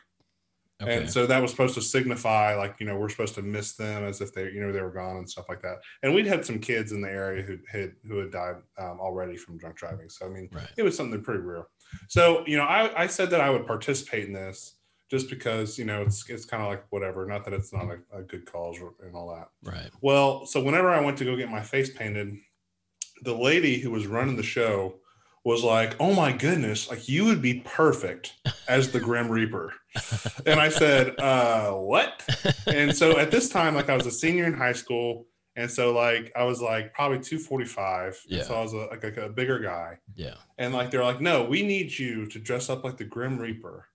okay. 0.83 0.97
And 0.97 1.11
so 1.11 1.27
that 1.27 1.41
was 1.41 1.53
supposed 1.53 1.75
to 1.75 1.81
signify 1.81 2.57
like, 2.57 2.77
you 2.81 2.87
know, 2.87 2.97
we're 2.97 3.09
supposed 3.09 3.37
to 3.37 3.43
miss 3.43 3.75
them 3.75 4.05
as 4.05 4.21
if 4.21 4.33
they, 4.35 4.51
you 4.51 4.61
know, 4.61 4.73
they 4.73 4.83
were 4.83 4.91
gone 4.91 5.19
and 5.19 5.31
stuff 5.31 5.49
like 5.49 5.63
that. 5.63 5.77
And 6.03 6.13
we'd 6.13 6.27
had 6.27 6.45
some 6.45 6.59
kids 6.59 6.91
in 6.91 7.01
the 7.01 7.09
area 7.09 7.43
who 7.43 7.59
had 7.71 7.93
who 8.07 8.19
had 8.19 8.33
died 8.33 8.57
um, 8.79 8.99
already 9.01 9.37
from 9.37 9.59
drunk 9.59 9.77
driving. 9.77 10.09
So 10.09 10.27
I 10.27 10.29
mean, 10.29 10.49
right. 10.53 10.69
it 10.77 10.83
was 10.83 10.97
something 10.97 11.23
pretty 11.23 11.41
real. 11.41 11.69
So, 12.09 12.45
you 12.49 12.57
know, 12.57 12.65
I, 12.65 13.05
I 13.05 13.07
said 13.07 13.31
that 13.31 13.41
I 13.41 13.49
would 13.51 13.67
participate 13.67 14.27
in 14.27 14.33
this 14.33 14.75
just 15.09 15.31
because, 15.31 15.79
you 15.79 15.85
know, 15.85 16.03
it's 16.03 16.29
it's 16.29 16.45
kind 16.45 16.63
of 16.63 16.69
like 16.69 16.85
whatever. 16.91 17.27
Not 17.27 17.45
that 17.45 17.55
it's 17.55 17.73
not 17.73 17.87
a, 17.87 18.19
a 18.19 18.23
good 18.23 18.45
cause 18.45 18.77
and 19.03 19.15
all 19.15 19.35
that. 19.35 19.49
Right. 19.63 19.91
Well, 20.01 20.47
so 20.47 20.61
whenever 20.61 20.91
I 20.91 21.01
went 21.01 21.17
to 21.19 21.25
go 21.25 21.37
get 21.37 21.49
my 21.49 21.63
face 21.63 21.91
painted, 21.91 22.37
the 23.23 23.35
lady 23.35 23.79
who 23.79 23.91
was 23.91 24.07
running 24.07 24.37
the 24.37 24.43
show 24.43 24.97
was 25.45 25.63
like, 25.63 25.95
"Oh 26.01 26.13
my 26.13 26.33
goodness, 26.33 26.91
like 26.91 27.09
you 27.09 27.25
would 27.25 27.41
be 27.41 27.63
perfect 27.65 28.35
as 28.69 28.91
the 28.91 29.01
Grim 29.01 29.31
Reaper." 29.31 29.73
And 30.45 30.61
I 30.61 30.69
said, 30.69 31.19
"Uh, 31.19 31.73
what?" 31.73 32.23
And 32.67 32.95
so 32.95 33.19
at 33.19 33.31
this 33.31 33.49
time, 33.49 33.75
like 33.75 33.89
I 33.89 33.97
was 33.97 34.07
a 34.07 34.11
senior 34.11 34.45
in 34.45 34.53
high 34.53 34.75
school, 34.75 35.27
and 35.57 35.71
so 35.71 35.93
like 35.93 36.31
I 36.37 36.45
was 36.45 36.61
like 36.61 36.93
probably 36.93 37.19
245. 37.19 38.21
Yeah. 38.29 38.43
So 38.43 38.55
I 38.55 38.61
was 38.63 38.73
a, 38.75 38.77
like 38.77 39.05
a, 39.05 39.25
a 39.25 39.29
bigger 39.29 39.59
guy. 39.59 39.99
Yeah. 40.15 40.35
And 40.59 40.75
like 40.75 40.91
they're 40.91 41.03
like, 41.05 41.21
no, 41.21 41.45
we 41.45 41.63
need 41.63 41.99
you 41.99 42.27
to 42.27 42.39
dress 42.39 42.69
up 42.69 42.85
like 42.85 42.99
the 42.99 43.05
Grim 43.05 43.39
Reaper 43.39 43.89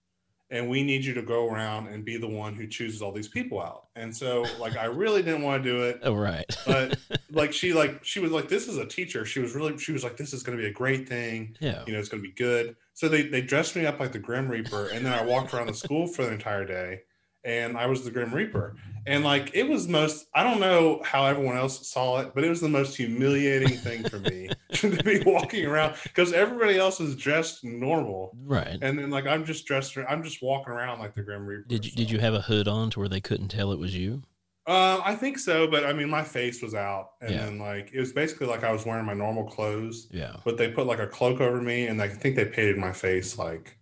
and 0.52 0.70
we 0.70 0.84
need 0.84 1.04
you 1.04 1.14
to 1.14 1.22
go 1.22 1.48
around 1.48 1.88
and 1.88 2.04
be 2.04 2.18
the 2.18 2.28
one 2.28 2.54
who 2.54 2.68
chooses 2.68 3.02
all 3.02 3.14
these 3.14 3.30
people 3.30 3.62
out. 3.62 3.86
And 3.96 4.16
so 4.16 4.46
like 4.60 4.78
I 4.78 4.86
really 4.86 5.24
didn't 5.24 5.42
want 5.42 5.64
to 5.64 5.70
do 5.70 5.84
it. 5.84 6.02
Oh, 6.04 6.14
right. 6.14 6.46
but 6.68 7.00
like 7.32 7.54
she 7.54 7.74
like 7.74 8.04
she 8.04 8.20
was 8.20 8.32
like 8.32 8.50
this 8.50 8.68
is 8.68 8.78
a 8.78 8.86
teacher. 8.86 9.26
She 9.26 9.40
was 9.40 9.56
really 9.56 9.78
she 9.78 9.94
was 9.94 10.04
like 10.04 10.18
this 10.18 10.34
is 10.34 10.44
going 10.44 10.58
to 10.58 10.62
be 10.62 10.70
a 10.70 10.74
great 10.74 11.08
thing. 11.08 11.56
yeah. 11.60 11.84
You 11.88 11.94
know, 11.94 12.00
it's 12.00 12.10
going 12.10 12.22
to 12.22 12.28
be 12.28 12.36
good. 12.36 12.76
So 12.94 13.08
they 13.08 13.24
they 13.24 13.42
dressed 13.42 13.76
me 13.76 13.86
up 13.86 14.00
like 14.00 14.12
the 14.12 14.20
Grim 14.20 14.50
Reaper 14.50 14.88
and 14.88 15.06
then 15.06 15.14
I 15.14 15.24
walked 15.24 15.54
around 15.54 15.68
the 15.68 15.74
school 15.74 16.06
for 16.06 16.26
the 16.26 16.34
entire 16.34 16.66
day 16.66 17.02
and 17.44 17.78
I 17.78 17.86
was 17.88 18.04
the 18.04 18.12
Grim 18.12 18.34
Reaper. 18.34 18.76
And 19.08 19.24
like 19.24 19.52
it 19.54 19.68
was 19.68 19.88
most 19.88 20.28
I 20.36 20.44
don't 20.44 20.60
know 20.60 21.02
how 21.04 21.26
everyone 21.26 21.58
else 21.58 21.88
saw 21.90 22.20
it, 22.20 22.34
but 22.36 22.44
it 22.44 22.50
was 22.50 22.62
the 22.62 22.70
most 22.70 22.96
humiliating 22.96 23.78
thing 23.78 24.08
for 24.08 24.20
me 24.20 24.50
to 24.74 24.90
be 25.04 25.22
walking 25.26 25.66
around 25.66 25.96
because 26.04 26.34
everybody 26.34 26.78
else 26.78 27.00
is 27.00 27.16
dressed 27.16 27.64
normal. 27.64 28.38
Right. 28.44 28.78
And 28.82 29.00
then 29.00 29.10
like 29.10 29.26
I'm 29.26 29.44
just 29.46 29.66
dressed 29.66 29.98
I'm 30.08 30.24
just 30.24 30.42
walking 30.42 30.74
around 30.74 31.00
like 31.00 31.16
the 31.16 31.24
Grim 31.24 31.46
Reaper. 31.46 31.66
Did 31.68 31.86
you, 31.86 31.92
did 31.92 32.12
you 32.12 32.20
have 32.20 32.34
a 32.34 32.42
hood 32.42 32.68
on 32.68 32.90
to 32.92 33.00
where 33.00 33.10
they 33.10 33.22
couldn't 33.22 33.48
tell 33.50 33.72
it 33.72 33.80
was 33.80 33.96
you? 33.98 34.24
Uh, 34.68 35.02
I 35.04 35.16
think 35.16 35.40
so, 35.40 35.66
but 35.68 35.86
I 35.86 35.92
mean, 35.92 36.08
my 36.08 36.24
face 36.24 36.62
was 36.62 36.76
out, 36.76 37.14
and 37.20 37.32
Yeah. 37.32 37.46
then 37.46 37.58
like 37.58 37.90
it 37.94 38.00
was 38.00 38.14
basically 38.14 38.46
like 38.46 38.64
I 38.64 38.72
was 38.72 38.86
wearing 38.86 39.06
my 39.08 39.16
normal 39.16 39.46
clothes, 39.46 40.08
Yeah. 40.12 40.36
but 40.46 40.58
they 40.58 40.70
put 40.70 40.86
like 40.86 41.00
a 41.00 41.08
cloak 41.08 41.42
over 41.42 41.60
me, 41.60 41.88
and 41.88 42.00
I 42.00 42.08
think 42.08 42.36
they 42.36 42.46
painted 42.46 42.78
my 42.78 42.92
face 42.94 43.40
like, 43.40 43.76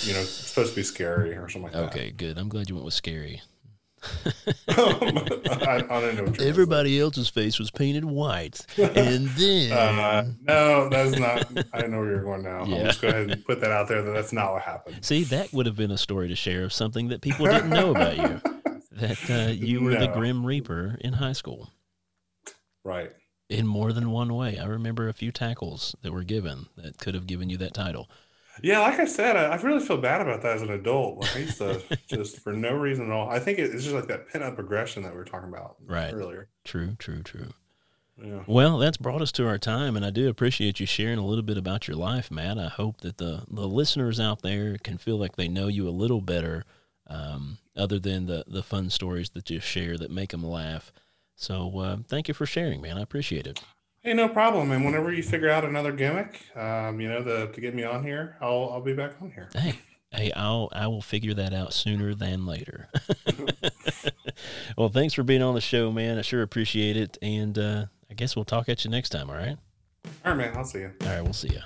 you 0.00 0.12
know, 0.12 0.20
it's 0.20 0.30
supposed 0.30 0.70
to 0.70 0.76
be 0.76 0.82
scary 0.82 1.34
or 1.34 1.48
something 1.48 1.62
like 1.62 1.72
that. 1.72 1.84
Okay, 1.96 2.10
good. 2.10 2.38
I'm 2.38 2.48
glad 2.48 2.68
you 2.68 2.74
went 2.74 2.84
with 2.84 2.94
scary. 2.94 3.40
I, 4.68 5.84
I 5.88 6.00
don't 6.00 6.16
know 6.16 6.24
what 6.24 6.38
you're. 6.38 6.46
Everybody 6.48 7.00
else's 7.00 7.28
face 7.28 7.58
was 7.58 7.70
painted 7.70 8.04
white. 8.04 8.64
And 8.78 9.28
then 9.28 9.72
Uh, 9.72 10.24
no, 10.42 10.88
that's 10.88 11.18
not. 11.18 11.46
I 11.72 11.86
know 11.86 11.98
where 12.00 12.10
you're 12.10 12.22
going 12.22 12.42
now. 12.42 12.64
Yeah. 12.66 12.76
I'll 12.76 12.84
just 12.84 13.00
go 13.00 13.08
ahead 13.08 13.30
and 13.30 13.44
put 13.44 13.60
that 13.60 13.70
out 13.70 13.88
there 13.88 14.02
that 14.02 14.10
that's 14.12 14.32
not 14.32 14.52
what 14.52 14.62
happened. 14.62 15.04
See, 15.04 15.24
that 15.24 15.52
would 15.52 15.66
have 15.66 15.76
been 15.76 15.90
a 15.90 15.98
story 15.98 16.28
to 16.28 16.36
share 16.36 16.64
of 16.64 16.72
something 16.72 17.08
that 17.08 17.22
people 17.22 17.46
didn't 17.46 17.70
know 17.70 17.90
about 17.92 18.16
you. 18.16 18.40
That 18.96 19.28
uh, 19.28 19.50
you 19.50 19.82
were 19.82 19.96
the 19.96 20.06
Grim 20.06 20.46
Reaper 20.46 20.96
in 21.00 21.14
high 21.14 21.32
school 21.32 21.72
Right. 22.84 23.10
in 23.48 23.66
more 23.66 23.92
than 23.92 24.10
one 24.12 24.32
way. 24.34 24.56
I 24.56 24.66
remember 24.66 25.08
a 25.08 25.12
few 25.12 25.32
tackles 25.32 25.96
that 26.02 26.12
were 26.12 26.22
given 26.22 26.66
that 26.76 26.96
could 26.98 27.14
have 27.14 27.26
given 27.26 27.50
you 27.50 27.56
that 27.56 27.74
title. 27.74 28.08
Yeah, 28.62 28.80
like 28.80 29.00
I 29.00 29.04
said, 29.04 29.36
I, 29.36 29.46
I 29.46 29.60
really 29.62 29.84
feel 29.84 29.96
bad 29.96 30.20
about 30.20 30.42
that 30.42 30.56
as 30.56 30.62
an 30.62 30.70
adult. 30.70 31.18
Like 31.20 31.36
I 31.36 31.38
used 31.40 31.58
to 31.58 31.82
just 32.08 32.40
for 32.40 32.52
no 32.52 32.74
reason 32.74 33.06
at 33.06 33.12
all. 33.12 33.28
I 33.28 33.38
think 33.40 33.58
it's 33.58 33.82
just 33.82 33.94
like 33.94 34.06
that 34.08 34.28
pent 34.28 34.44
up 34.44 34.58
aggression 34.58 35.02
that 35.02 35.12
we 35.12 35.18
were 35.18 35.24
talking 35.24 35.48
about 35.48 35.76
Right. 35.84 36.12
earlier. 36.12 36.48
True, 36.64 36.94
true, 36.98 37.22
true. 37.22 37.48
Yeah. 38.22 38.44
Well, 38.46 38.78
that's 38.78 38.96
brought 38.96 39.22
us 39.22 39.32
to 39.32 39.48
our 39.48 39.58
time, 39.58 39.96
and 39.96 40.06
I 40.06 40.10
do 40.10 40.28
appreciate 40.28 40.78
you 40.78 40.86
sharing 40.86 41.18
a 41.18 41.26
little 41.26 41.42
bit 41.42 41.58
about 41.58 41.88
your 41.88 41.96
life, 41.96 42.30
Matt. 42.30 42.58
I 42.58 42.68
hope 42.68 43.00
that 43.00 43.18
the, 43.18 43.42
the 43.50 43.66
listeners 43.66 44.20
out 44.20 44.42
there 44.42 44.76
can 44.78 44.98
feel 44.98 45.16
like 45.16 45.34
they 45.34 45.48
know 45.48 45.66
you 45.66 45.88
a 45.88 45.90
little 45.90 46.20
better, 46.20 46.64
um, 47.08 47.58
other 47.76 47.98
than 47.98 48.26
the, 48.26 48.44
the 48.46 48.62
fun 48.62 48.88
stories 48.88 49.30
that 49.30 49.50
you 49.50 49.58
share 49.58 49.98
that 49.98 50.12
make 50.12 50.30
them 50.30 50.44
laugh. 50.44 50.92
So 51.34 51.76
uh, 51.80 51.96
thank 52.06 52.28
you 52.28 52.34
for 52.34 52.46
sharing, 52.46 52.80
man. 52.80 52.96
I 52.98 53.02
appreciate 53.02 53.48
it. 53.48 53.60
Hey, 54.04 54.12
no 54.12 54.28
problem. 54.28 54.70
And 54.70 54.84
whenever 54.84 55.10
you 55.10 55.22
figure 55.22 55.48
out 55.48 55.64
another 55.64 55.90
gimmick, 55.90 56.42
um, 56.54 57.00
you 57.00 57.08
know, 57.08 57.22
the, 57.22 57.46
to 57.46 57.60
get 57.60 57.74
me 57.74 57.84
on 57.84 58.04
here, 58.04 58.36
I'll 58.38 58.68
I'll 58.70 58.82
be 58.82 58.92
back 58.92 59.14
on 59.22 59.30
here. 59.30 59.48
Hey, 59.54 59.78
hey, 60.12 60.30
I'll 60.32 60.68
I 60.72 60.88
will 60.88 61.00
figure 61.00 61.32
that 61.32 61.54
out 61.54 61.72
sooner 61.72 62.14
than 62.14 62.44
later. 62.44 62.90
well, 64.76 64.90
thanks 64.90 65.14
for 65.14 65.22
being 65.22 65.40
on 65.40 65.54
the 65.54 65.62
show, 65.62 65.90
man. 65.90 66.18
I 66.18 66.22
sure 66.22 66.42
appreciate 66.42 66.98
it, 66.98 67.16
and 67.22 67.58
uh, 67.58 67.86
I 68.10 68.14
guess 68.14 68.36
we'll 68.36 68.44
talk 68.44 68.68
at 68.68 68.84
you 68.84 68.90
next 68.90 69.08
time. 69.08 69.30
All 69.30 69.36
right. 69.36 69.56
All 70.22 70.34
right, 70.34 70.36
man. 70.36 70.56
I'll 70.56 70.66
see 70.66 70.80
you. 70.80 70.92
All 71.00 71.08
right, 71.08 71.22
we'll 71.22 71.32
see 71.32 71.48
you. 71.48 71.60